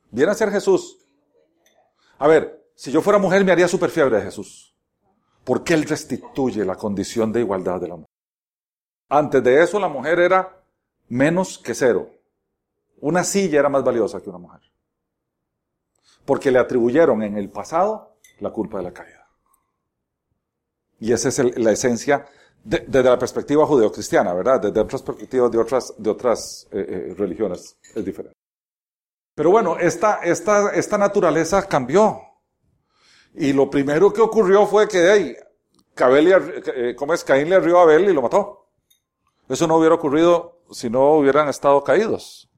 [0.10, 1.00] Viene a ser Jesús.
[2.18, 4.74] A ver, si yo fuera mujer me haría super fiebre de Jesús.
[5.44, 8.10] Porque Él restituye la condición de igualdad de la mujer.
[9.10, 10.59] Antes de eso la mujer era
[11.10, 12.10] menos que cero.
[13.02, 14.62] Una silla era más valiosa que una mujer.
[16.26, 19.28] Porque le atribuyeron en el pasado la culpa de la caída.
[21.00, 22.26] Y esa es la esencia
[22.64, 24.62] desde la perspectiva judeocristiana, ¿verdad?
[24.62, 28.38] Desde otras perspectivas de otras, de otras eh, eh, religiones es diferente.
[29.34, 32.22] Pero bueno, esta, esta, esta naturaleza cambió.
[33.36, 35.36] Y lo primero que ocurrió fue que, hey,
[36.76, 37.24] eh, ¿cómo es?
[37.24, 38.59] Caín le arrió a Abel y lo mató.
[39.50, 42.50] Eso no hubiera ocurrido si no hubieran estado caídos.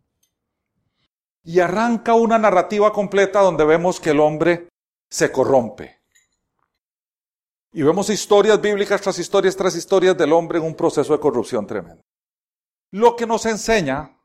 [1.43, 4.67] Y arranca una narrativa completa donde vemos que el hombre
[5.09, 6.01] se corrompe.
[7.73, 11.65] Y vemos historias bíblicas tras historias tras historias del hombre en un proceso de corrupción
[11.65, 12.03] tremendo.
[12.91, 14.17] Lo que nos enseña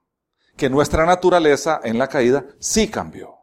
[0.56, 3.34] que nuestra naturaleza en la caída sí cambió.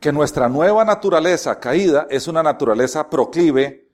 [0.00, 3.88] que nuestra nueva naturaleza caída es una naturaleza proclive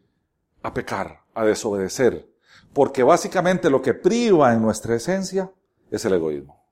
[0.62, 2.27] a pecar, a desobedecer,
[2.72, 5.50] porque básicamente lo que priva en nuestra esencia
[5.90, 6.64] es el egoísmo.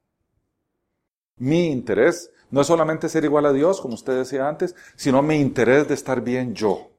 [1.37, 5.37] Mi interés no es solamente ser igual a Dios, como usted decía antes, sino mi
[5.37, 6.91] interés de estar bien yo.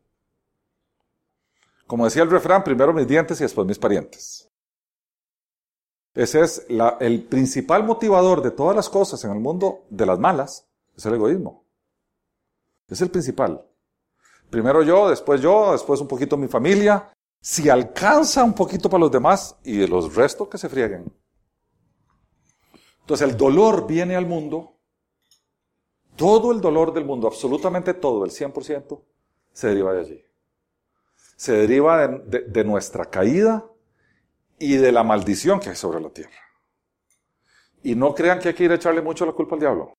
[1.87, 4.49] Como decía el refrán, primero mis dientes y después mis parientes.
[6.13, 6.65] Ese es
[6.99, 11.13] el principal motivador de todas las cosas en el mundo de las malas, es el
[11.13, 11.63] egoísmo.
[12.89, 13.63] Es el principal.
[14.49, 17.11] Primero yo, después yo, después un poquito mi familia.
[17.47, 21.05] Si alcanza un poquito para los demás y de los restos que se frieguen.
[22.99, 24.73] Entonces el dolor viene al mundo.
[26.17, 29.01] Todo el dolor del mundo, absolutamente todo, el 100%,
[29.53, 30.27] se deriva de allí
[31.37, 33.63] se deriva de, nuestra caída
[34.57, 36.41] y de la maldición que hay sobre la tierra.
[37.83, 39.93] Y no crean que hay que ir a echarle mucho la culpa al diablo.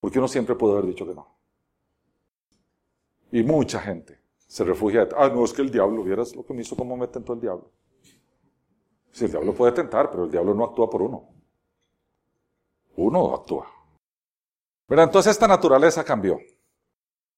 [0.00, 1.36] Porque uno siempre puede haber dicho que no.
[3.32, 5.08] Y mucha gente se refugia.
[5.16, 7.40] Ah, no, es que el diablo, vieras lo que me hizo, cómo me tentó el
[7.40, 7.70] diablo.
[9.10, 11.28] Si el diablo puede tentar, pero el diablo no actúa por uno.
[12.96, 13.66] Uno actúa.
[14.86, 16.38] Pero entonces esta naturaleza cambió.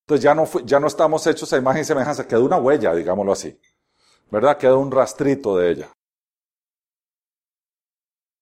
[0.01, 3.33] Entonces ya no, ya no estamos hechos a imagen y semejanza, quedó una huella, digámoslo
[3.33, 3.59] así.
[4.31, 4.59] ¿Verdad?
[4.59, 5.93] Quedó un rastrito de ella.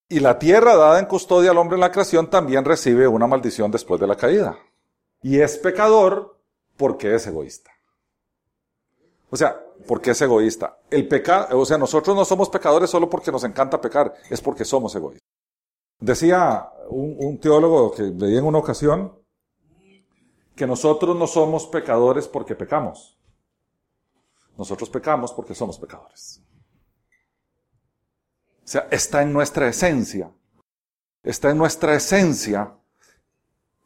[0.09, 3.71] Y la tierra dada en custodia al hombre en la creación también recibe una maldición
[3.71, 4.57] después de la caída.
[5.21, 6.39] Y es pecador
[6.77, 7.71] porque es egoísta.
[9.29, 10.79] O sea, porque es egoísta.
[10.89, 14.65] El pecado, o sea, nosotros no somos pecadores solo porque nos encanta pecar, es porque
[14.65, 15.27] somos egoístas.
[15.99, 19.13] Decía un, teólogo que leí en una ocasión,
[20.55, 23.17] que nosotros no somos pecadores porque pecamos.
[24.57, 26.41] Nosotros pecamos porque somos pecadores.
[28.63, 30.31] O sea, está en nuestra esencia.
[31.23, 32.75] Está en nuestra esencia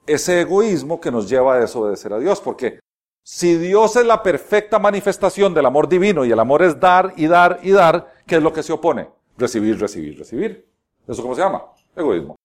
[0.08, 2.40] ese egoísmo que nos lleva a desobedecer a Dios.
[2.42, 2.80] Porque
[3.24, 7.28] si Dios es la perfecta manifestación del amor divino y el amor es dar y
[7.28, 9.10] dar y dar, ¿qué es lo que se opone?
[9.38, 10.68] Recibir, recibir, recibir.
[11.08, 11.64] ¿Eso cómo se llama?
[11.96, 12.36] Egoísmo.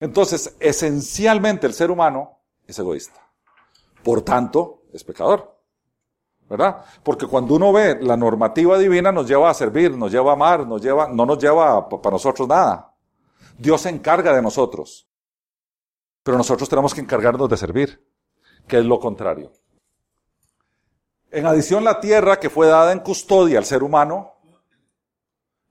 [0.00, 3.20] Entonces, esencialmente el ser humano es egoísta.
[4.02, 5.54] Por tanto, es pecador.
[6.48, 6.84] ¿Verdad?
[7.02, 10.64] Porque cuando uno ve la normativa divina nos lleva a servir, nos lleva a amar,
[10.66, 12.94] nos lleva, no nos lleva para nosotros nada.
[13.58, 15.08] Dios se encarga de nosotros.
[16.22, 18.04] Pero nosotros tenemos que encargarnos de servir,
[18.66, 19.52] que es lo contrario.
[21.30, 24.32] En adición, la tierra que fue dada en custodia al ser humano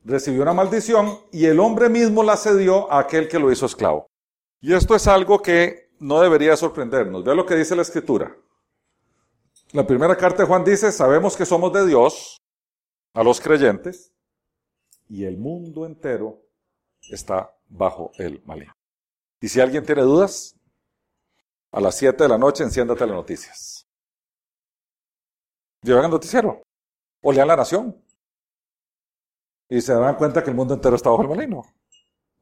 [0.03, 4.07] recibió una maldición y el hombre mismo la cedió a aquel que lo hizo esclavo.
[4.61, 7.23] Y esto es algo que no debería sorprendernos.
[7.23, 8.35] Vea lo que dice la escritura.
[9.71, 12.37] La primera carta de Juan dice, sabemos que somos de Dios,
[13.13, 14.13] a los creyentes,
[15.07, 16.41] y el mundo entero
[17.09, 18.73] está bajo el maligno.
[19.41, 20.54] Y si alguien tiene dudas,
[21.75, 23.85] a las 7 de la noche enciéndate las noticias.
[25.81, 26.61] Llevan el noticiero.
[27.21, 28.01] O lean la nación.
[29.67, 31.65] Y se dan cuenta que el mundo entero está bajo el maligno.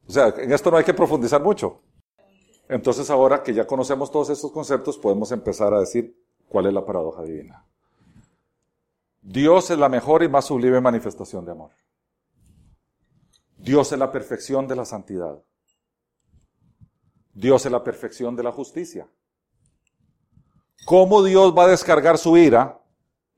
[0.06, 1.82] O sea, en esto no hay que profundizar mucho.
[2.68, 6.16] Entonces ahora que ya conocemos todos estos conceptos, podemos empezar a decir
[6.48, 7.66] cuál es la paradoja divina.
[9.20, 11.72] Dios es la mejor y más sublime manifestación de amor.
[13.58, 15.42] Dios es la perfección de la santidad.
[17.32, 19.08] Dios es la perfección de la justicia.
[20.84, 22.80] ¿Cómo Dios va a descargar su ira?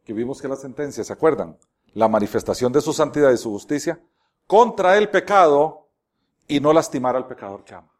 [0.05, 1.59] Que vimos que la sentencia, ¿se acuerdan?
[1.95, 4.01] La manifestación de su santidad y su justicia
[4.47, 5.89] contra el pecado
[6.49, 7.93] y no lastimar al pecador que ama.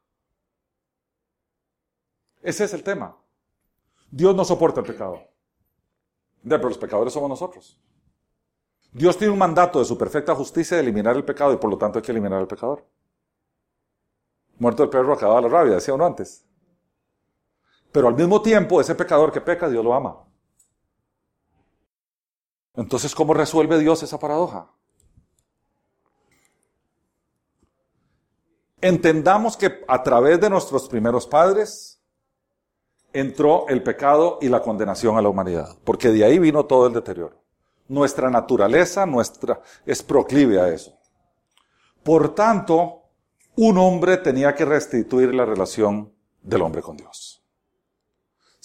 [2.43, 3.17] Ese es el tema.
[4.11, 5.21] Dios no soporta el pecado.
[6.43, 7.81] Pero los pecadores somos nosotros.
[8.93, 11.77] Dios tiene un mandato de su perfecta justicia de eliminar el pecado y por lo
[11.77, 12.85] tanto hay que eliminar al pecador.
[14.59, 16.47] Muerto el perro acaba la rabia, decía uno antes.
[17.97, 20.23] Pero al mismo tiempo, ese pecador que peca, Dios lo ama.
[22.75, 24.71] Entonces, ¿cómo resuelve Dios esa paradoja?
[28.83, 31.99] Entendamos que a través de nuestros primeros padres,
[33.15, 36.93] entró el pecado y la condenación a la humanidad, porque de ahí vino todo el
[36.93, 37.43] deterioro.
[37.89, 40.93] Nuestra naturaleza nuestra, es proclive a eso.
[42.03, 43.05] Por tanto,
[43.57, 47.36] un hombre tenía que restituir la relación del hombre con Dios.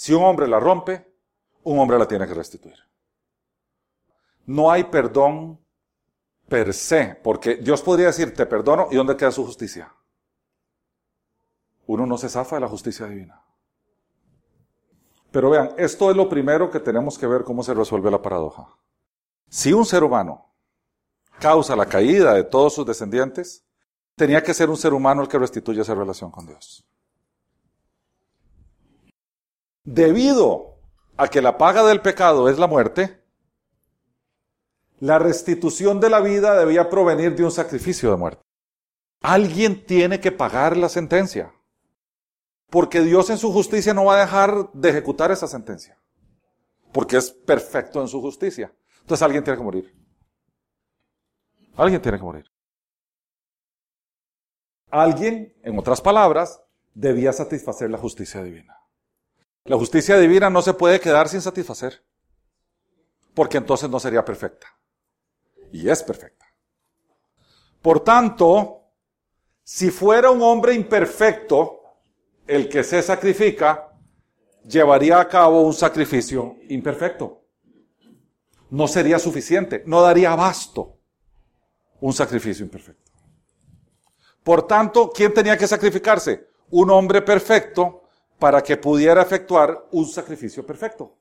[0.01, 1.13] Si un hombre la rompe,
[1.61, 2.75] un hombre la tiene que restituir.
[4.47, 5.63] No hay perdón
[6.49, 9.93] per se, porque Dios podría decir, te perdono, ¿y dónde queda su justicia?
[11.85, 13.43] Uno no se zafa de la justicia divina.
[15.29, 18.69] Pero vean, esto es lo primero que tenemos que ver cómo se resuelve la paradoja.
[19.49, 20.51] Si un ser humano
[21.39, 23.67] causa la caída de todos sus descendientes,
[24.15, 26.87] tenía que ser un ser humano el que restituya esa relación con Dios.
[29.83, 30.79] Debido
[31.17, 33.21] a que la paga del pecado es la muerte,
[34.99, 38.41] la restitución de la vida debía provenir de un sacrificio de muerte.
[39.21, 41.53] Alguien tiene que pagar la sentencia.
[42.69, 45.99] Porque Dios en su justicia no va a dejar de ejecutar esa sentencia.
[46.91, 48.73] Porque es perfecto en su justicia.
[49.01, 49.95] Entonces alguien tiene que morir.
[51.75, 52.45] Alguien tiene que morir.
[54.89, 56.61] Alguien, en otras palabras,
[56.93, 58.80] debía satisfacer la justicia divina.
[59.65, 62.03] La justicia divina no se puede quedar sin satisfacer.
[63.33, 64.67] Porque entonces no sería perfecta
[65.71, 66.45] y es perfecta.
[67.81, 68.81] Por tanto,
[69.63, 71.81] si fuera un hombre imperfecto
[72.45, 73.93] el que se sacrifica,
[74.65, 77.45] llevaría a cabo un sacrificio imperfecto.
[78.69, 80.97] No sería suficiente, no daría abasto
[82.01, 83.11] un sacrificio imperfecto.
[84.43, 86.47] Por tanto, ¿quién tenía que sacrificarse?
[86.71, 88.00] Un hombre perfecto
[88.41, 91.15] para que pudiera efectuar un sacrificio perfecto.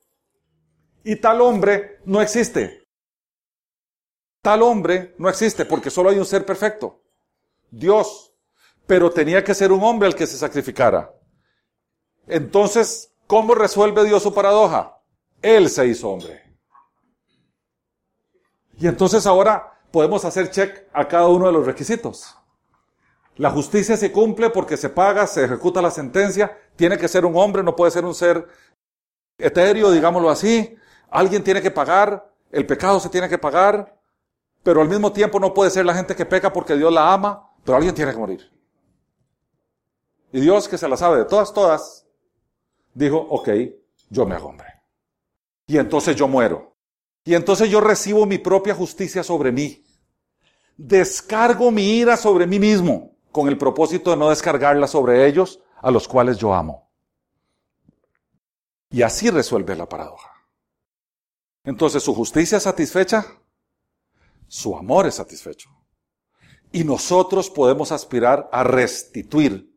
[1.04, 2.88] Y tal hombre no existe.
[4.40, 7.02] Tal hombre no existe porque solo hay un ser perfecto,
[7.70, 8.32] Dios.
[8.86, 11.14] Pero tenía que ser un hombre el que se sacrificara.
[12.26, 14.98] Entonces, ¿cómo resuelve Dios su paradoja?
[15.42, 16.42] Él se hizo hombre.
[18.78, 22.34] Y entonces ahora podemos hacer check a cada uno de los requisitos.
[23.36, 27.36] La justicia se cumple porque se paga, se ejecuta la sentencia, tiene que ser un
[27.36, 28.46] hombre, no puede ser un ser
[29.38, 30.76] etéreo, digámoslo así.
[31.10, 33.98] Alguien tiene que pagar, el pecado se tiene que pagar,
[34.62, 37.50] pero al mismo tiempo no puede ser la gente que peca porque Dios la ama,
[37.64, 38.50] pero alguien tiene que morir.
[40.32, 42.06] Y Dios, que se la sabe de todas, todas,
[42.94, 43.48] dijo, ok,
[44.10, 44.68] yo me hago hombre.
[45.66, 46.76] Y entonces yo muero.
[47.24, 49.84] Y entonces yo recibo mi propia justicia sobre mí.
[50.76, 55.90] Descargo mi ira sobre mí mismo con el propósito de no descargarla sobre ellos a
[55.90, 56.90] los cuales yo amo.
[58.90, 60.30] Y así resuelve la paradoja.
[61.64, 63.24] Entonces su justicia satisfecha
[64.50, 65.70] su amor es satisfecho.
[66.72, 69.72] Y nosotros podemos aspirar a restituir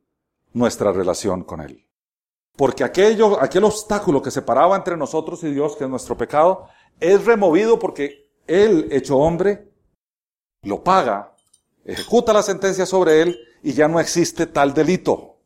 [0.51, 1.87] nuestra relación con Él.
[2.57, 7.23] Porque aquello, aquel obstáculo que separaba entre nosotros y Dios, que es nuestro pecado, es
[7.23, 9.71] removido porque Él, hecho hombre,
[10.63, 11.32] lo paga,
[11.85, 15.37] ejecuta la sentencia sobre Él y ya no existe tal delito.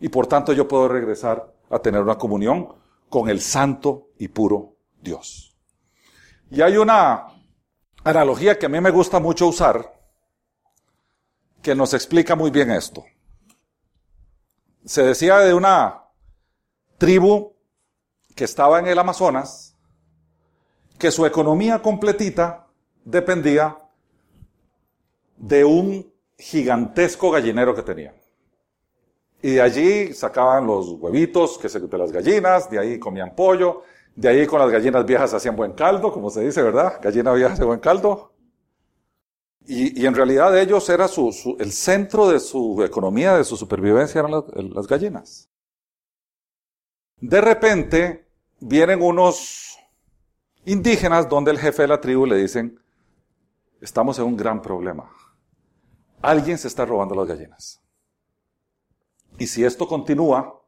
[0.00, 2.74] Y por tanto yo puedo regresar a tener una comunión
[3.08, 5.54] con el santo y puro Dios.
[6.50, 7.26] Y hay una
[8.04, 10.00] analogía que a mí me gusta mucho usar,
[11.62, 13.04] que nos explica muy bien esto.
[14.84, 16.04] Se decía de una
[16.98, 17.52] tribu
[18.34, 19.76] que estaba en el Amazonas,
[20.98, 22.66] que su economía completita
[23.04, 23.76] dependía
[25.40, 28.14] de un gigantesco gallinero que tenía.
[29.42, 33.82] Y de allí sacaban los huevitos que se, de las gallinas, de ahí comían pollo,
[34.14, 37.00] de ahí con las gallinas viejas hacían buen caldo, como se dice, ¿verdad?
[37.02, 38.32] Gallina vieja hace buen caldo.
[39.66, 44.32] Y, en realidad ellos era su, el centro de su economía, de su supervivencia eran
[44.32, 45.48] las, las gallinas.
[47.18, 48.26] De repente
[48.58, 49.78] vienen unos
[50.64, 52.80] indígenas donde el jefe de la tribu le dicen,
[53.80, 55.10] estamos en un gran problema.
[56.22, 57.80] Alguien se está robando las gallinas.
[59.38, 60.62] Y si esto continúa,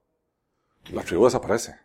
[0.91, 1.79] la tribu desaparece.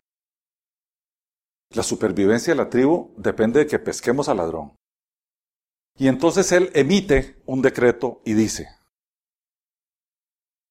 [1.70, 4.74] La supervivencia de la tribu depende de que pesquemos al ladrón.
[5.96, 8.68] Y entonces él emite un decreto y dice,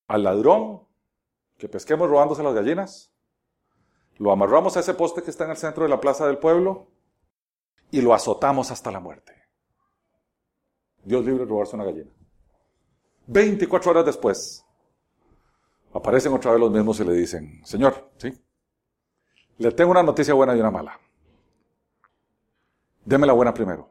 [0.07, 0.87] al ladrón
[1.57, 3.11] que pesquemos robándose las gallinas,
[4.17, 6.87] lo amarramos a ese poste que está en el centro de la plaza del pueblo
[7.91, 9.33] y lo azotamos hasta la muerte.
[11.03, 12.16] Dios libre de robarse una gallina.
[13.27, 14.65] 24 horas después,
[15.93, 18.33] aparecen otra vez los mismos y le dicen, Señor, ¿sí?
[19.57, 20.99] Le tengo una noticia buena y una mala.
[23.03, 23.89] Deme la buena primero.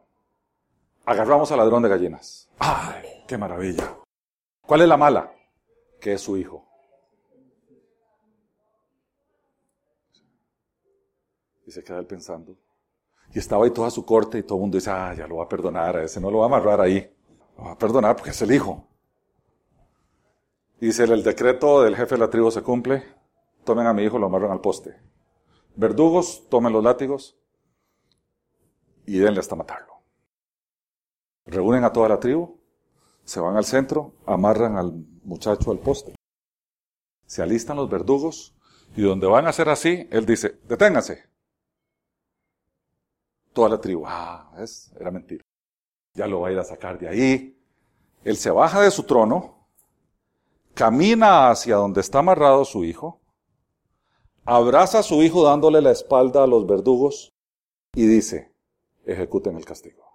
[1.05, 2.49] Agarramos al ladrón de gallinas.
[2.59, 3.97] ¡Ay, qué maravilla!
[4.65, 5.31] ¿Cuál es la mala?
[5.99, 6.65] Que es su hijo.
[11.65, 12.57] Y se queda él pensando.
[13.33, 15.43] Y estaba ahí toda su corte y todo el mundo dice, ah, ya lo va
[15.43, 17.13] a perdonar, a ese no lo va a amarrar ahí.
[17.57, 18.87] Lo va a perdonar porque es el hijo.
[20.79, 23.03] Dice, el decreto del jefe de la tribu se cumple,
[23.63, 24.95] tomen a mi hijo, lo amarran al poste.
[25.75, 27.35] Verdugos, tomen los látigos
[29.05, 29.93] y denle hasta matarlo.
[31.45, 32.59] Reúnen a toda la tribu,
[33.23, 36.13] se van al centro, amarran al muchacho al poste.
[37.25, 38.55] Se alistan los verdugos
[38.95, 41.23] y donde van a hacer así, él dice, deténganse.
[43.51, 45.43] Toda la tribu, ah, es, era mentira.
[46.13, 47.59] Ya lo va a ir a sacar de ahí.
[48.23, 49.56] Él se baja de su trono,
[50.77, 53.19] camina hacia donde está amarrado su hijo,
[54.45, 57.33] abraza a su hijo dándole la espalda a los verdugos
[57.95, 58.53] y dice,
[59.03, 60.05] ejecuten el castigo.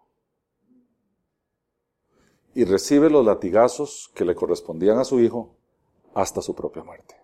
[2.55, 5.57] Y recibe los latigazos que le correspondían a su hijo
[6.15, 7.17] hasta su propia muerte.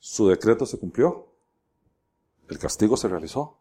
[0.00, 1.28] Su decreto se cumplió,
[2.48, 3.60] el castigo se realizó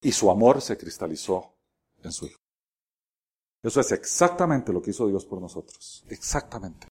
[0.00, 1.54] y su amor se cristalizó
[2.02, 2.43] en su hijo.
[3.64, 6.04] Eso es exactamente lo que hizo Dios por nosotros.
[6.10, 6.86] Exactamente.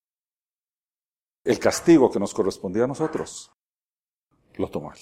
[1.44, 3.52] El castigo que nos correspondía a nosotros
[4.56, 5.00] lo tomó Él.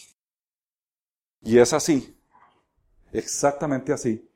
[1.43, 2.17] Y es así,
[3.13, 4.29] exactamente así,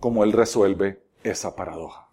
[0.00, 2.08] como Él resuelve esa paradoja.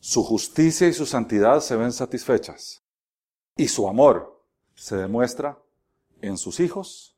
[0.00, 2.82] Su justicia y su santidad se ven satisfechas
[3.56, 4.42] y su amor
[4.74, 5.62] se demuestra
[6.22, 7.16] en sus hijos,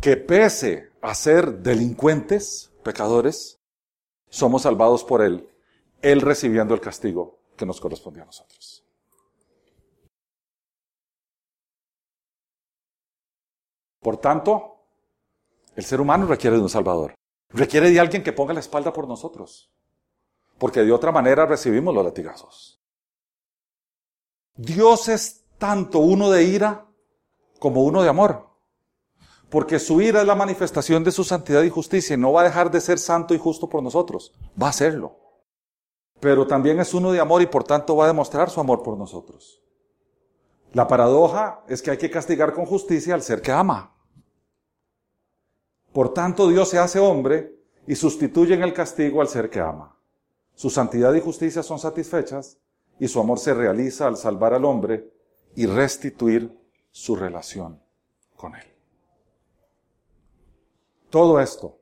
[0.00, 3.58] que pese a ser delincuentes, pecadores,
[4.30, 5.49] somos salvados por Él
[6.02, 8.84] él recibiendo el castigo que nos correspondía a nosotros.
[14.00, 14.78] Por tanto,
[15.76, 17.14] el ser humano requiere de un Salvador.
[17.50, 19.70] Requiere de alguien que ponga la espalda por nosotros.
[20.58, 22.80] Porque de otra manera recibimos los latigazos.
[24.56, 26.86] Dios es tanto uno de ira
[27.58, 28.48] como uno de amor.
[29.50, 32.44] Porque su ira es la manifestación de su santidad y justicia y no va a
[32.44, 34.32] dejar de ser santo y justo por nosotros.
[34.60, 35.29] Va a serlo
[36.20, 38.96] pero también es uno de amor y por tanto va a demostrar su amor por
[38.96, 39.62] nosotros.
[40.72, 43.96] La paradoja es que hay que castigar con justicia al ser que ama.
[45.92, 49.96] Por tanto, Dios se hace hombre y sustituye en el castigo al ser que ama.
[50.54, 52.58] Su santidad y justicia son satisfechas
[53.00, 55.10] y su amor se realiza al salvar al hombre
[55.56, 56.56] y restituir
[56.90, 57.82] su relación
[58.36, 58.66] con él.
[61.08, 61.78] Todo esto,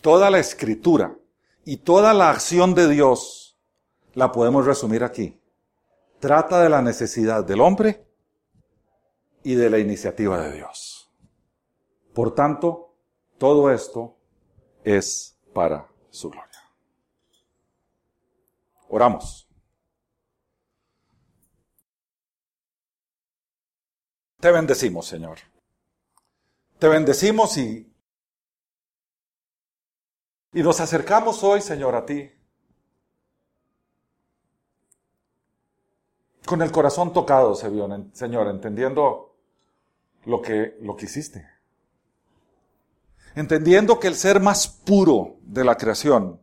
[0.00, 1.16] toda la escritura,
[1.68, 3.58] y toda la acción de Dios
[4.14, 5.42] la podemos resumir aquí.
[6.20, 8.06] Trata de la necesidad del hombre
[9.42, 11.10] y de la iniciativa de Dios.
[12.14, 12.94] Por tanto,
[13.36, 14.16] todo esto
[14.84, 16.70] es para su gloria.
[18.88, 19.48] Oramos.
[24.38, 25.38] Te bendecimos, Señor.
[26.78, 27.92] Te bendecimos y
[30.56, 32.32] y nos acercamos hoy, Señor, a ti.
[36.46, 39.36] Con el corazón tocado, Señor, entendiendo
[40.24, 41.46] lo que, lo que hiciste.
[43.34, 46.40] Entendiendo que el ser más puro de la creación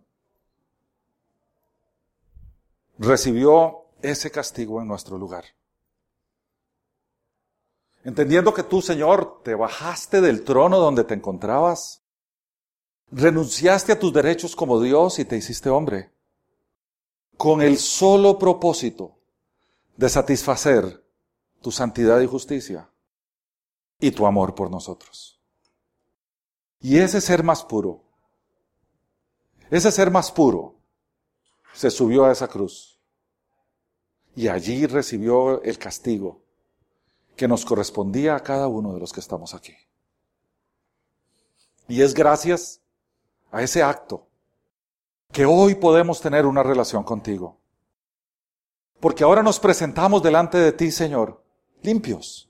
[2.99, 5.45] recibió ese castigo en nuestro lugar.
[8.03, 12.03] Entendiendo que tú, Señor, te bajaste del trono donde te encontrabas
[13.16, 16.11] Renunciaste a tus derechos como Dios y te hiciste hombre,
[17.38, 19.20] con el solo propósito
[19.95, 21.05] de satisfacer
[21.61, 22.89] tu santidad y justicia
[23.99, 25.39] y tu amor por nosotros.
[26.82, 28.03] Y ese ser más puro,
[29.70, 30.74] ese ser más puro,
[31.72, 32.99] se subió a esa cruz
[34.36, 36.41] y allí recibió el castigo
[37.36, 39.76] que nos correspondía a cada uno de los que estamos aquí.
[41.88, 42.82] Y es gracias
[43.54, 44.28] a ese acto,
[45.32, 47.60] que hoy podemos tener una relación contigo.
[48.99, 51.43] Porque ahora nos presentamos delante de ti, Señor,
[51.84, 52.49] limpios.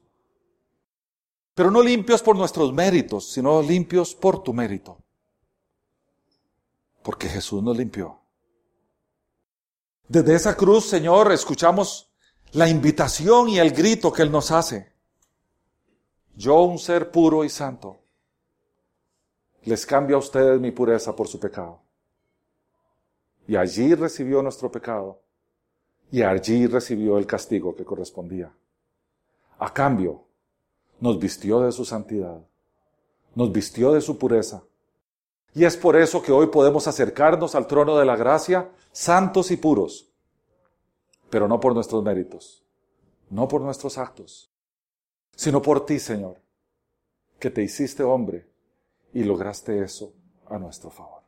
[1.54, 4.98] Pero no limpios por nuestros méritos, sino limpios por tu mérito.
[7.04, 8.22] Porque Jesús nos limpió.
[10.08, 12.14] Desde esa cruz, Señor, escuchamos
[12.54, 14.94] la invitación y el grito que Él nos hace.
[16.36, 18.03] Yo, un ser puro y santo,
[19.66, 21.80] les cambia a ustedes mi pureza por su pecado.
[23.48, 25.22] Y allí recibió nuestro pecado.
[26.12, 28.54] Y allí recibió el castigo que correspondía.
[29.60, 30.26] A cambio,
[31.00, 32.42] nos vistió de su santidad.
[33.36, 34.64] Nos vistió de su pureza.
[35.56, 39.58] Y es por eso que hoy podemos acercarnos al trono de la gracia santos y
[39.58, 40.12] puros.
[41.30, 42.64] Pero no por nuestros méritos,
[43.30, 44.52] no por nuestros actos,
[45.36, 46.40] sino por ti, Señor,
[47.40, 48.53] que te hiciste hombre
[49.14, 50.14] y lograste eso
[50.48, 51.22] a nuestro favor.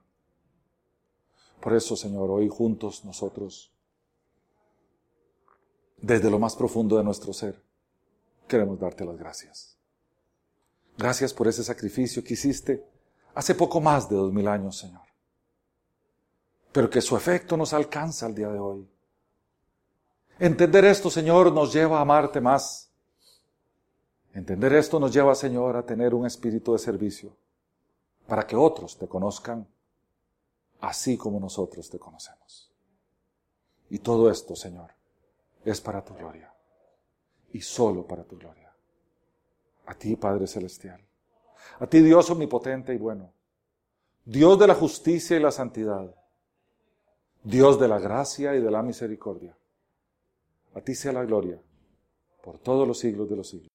[1.62, 3.72] Por eso, Señor, hoy juntos nosotros,
[5.98, 7.62] desde lo más profundo de nuestro ser,
[8.48, 9.78] queremos darte las gracias.
[10.98, 12.86] Gracias por ese sacrificio que hiciste
[13.34, 15.02] hace poco más de dos mil años, Señor.
[16.72, 18.88] Pero que su efecto nos alcanza al día de hoy.
[20.40, 22.92] Entender esto, Señor, nos lleva a amarte más.
[24.34, 27.36] Entender esto nos lleva, Señor, a tener un espíritu de servicio
[28.28, 29.68] para que otros te conozcan
[30.82, 32.72] así como nosotros te conocemos.
[33.90, 34.92] Y todo esto, Señor,
[35.64, 36.54] es para tu gloria
[37.54, 38.74] y solo para tu gloria.
[39.86, 41.02] A ti, Padre Celestial.
[41.80, 43.32] A ti, Dios omnipotente y bueno.
[44.24, 46.14] Dios de la justicia y la santidad.
[47.44, 49.56] Dios de la gracia y de la misericordia.
[50.74, 51.62] A ti sea la gloria
[52.44, 53.64] por todos los siglos de los siglos.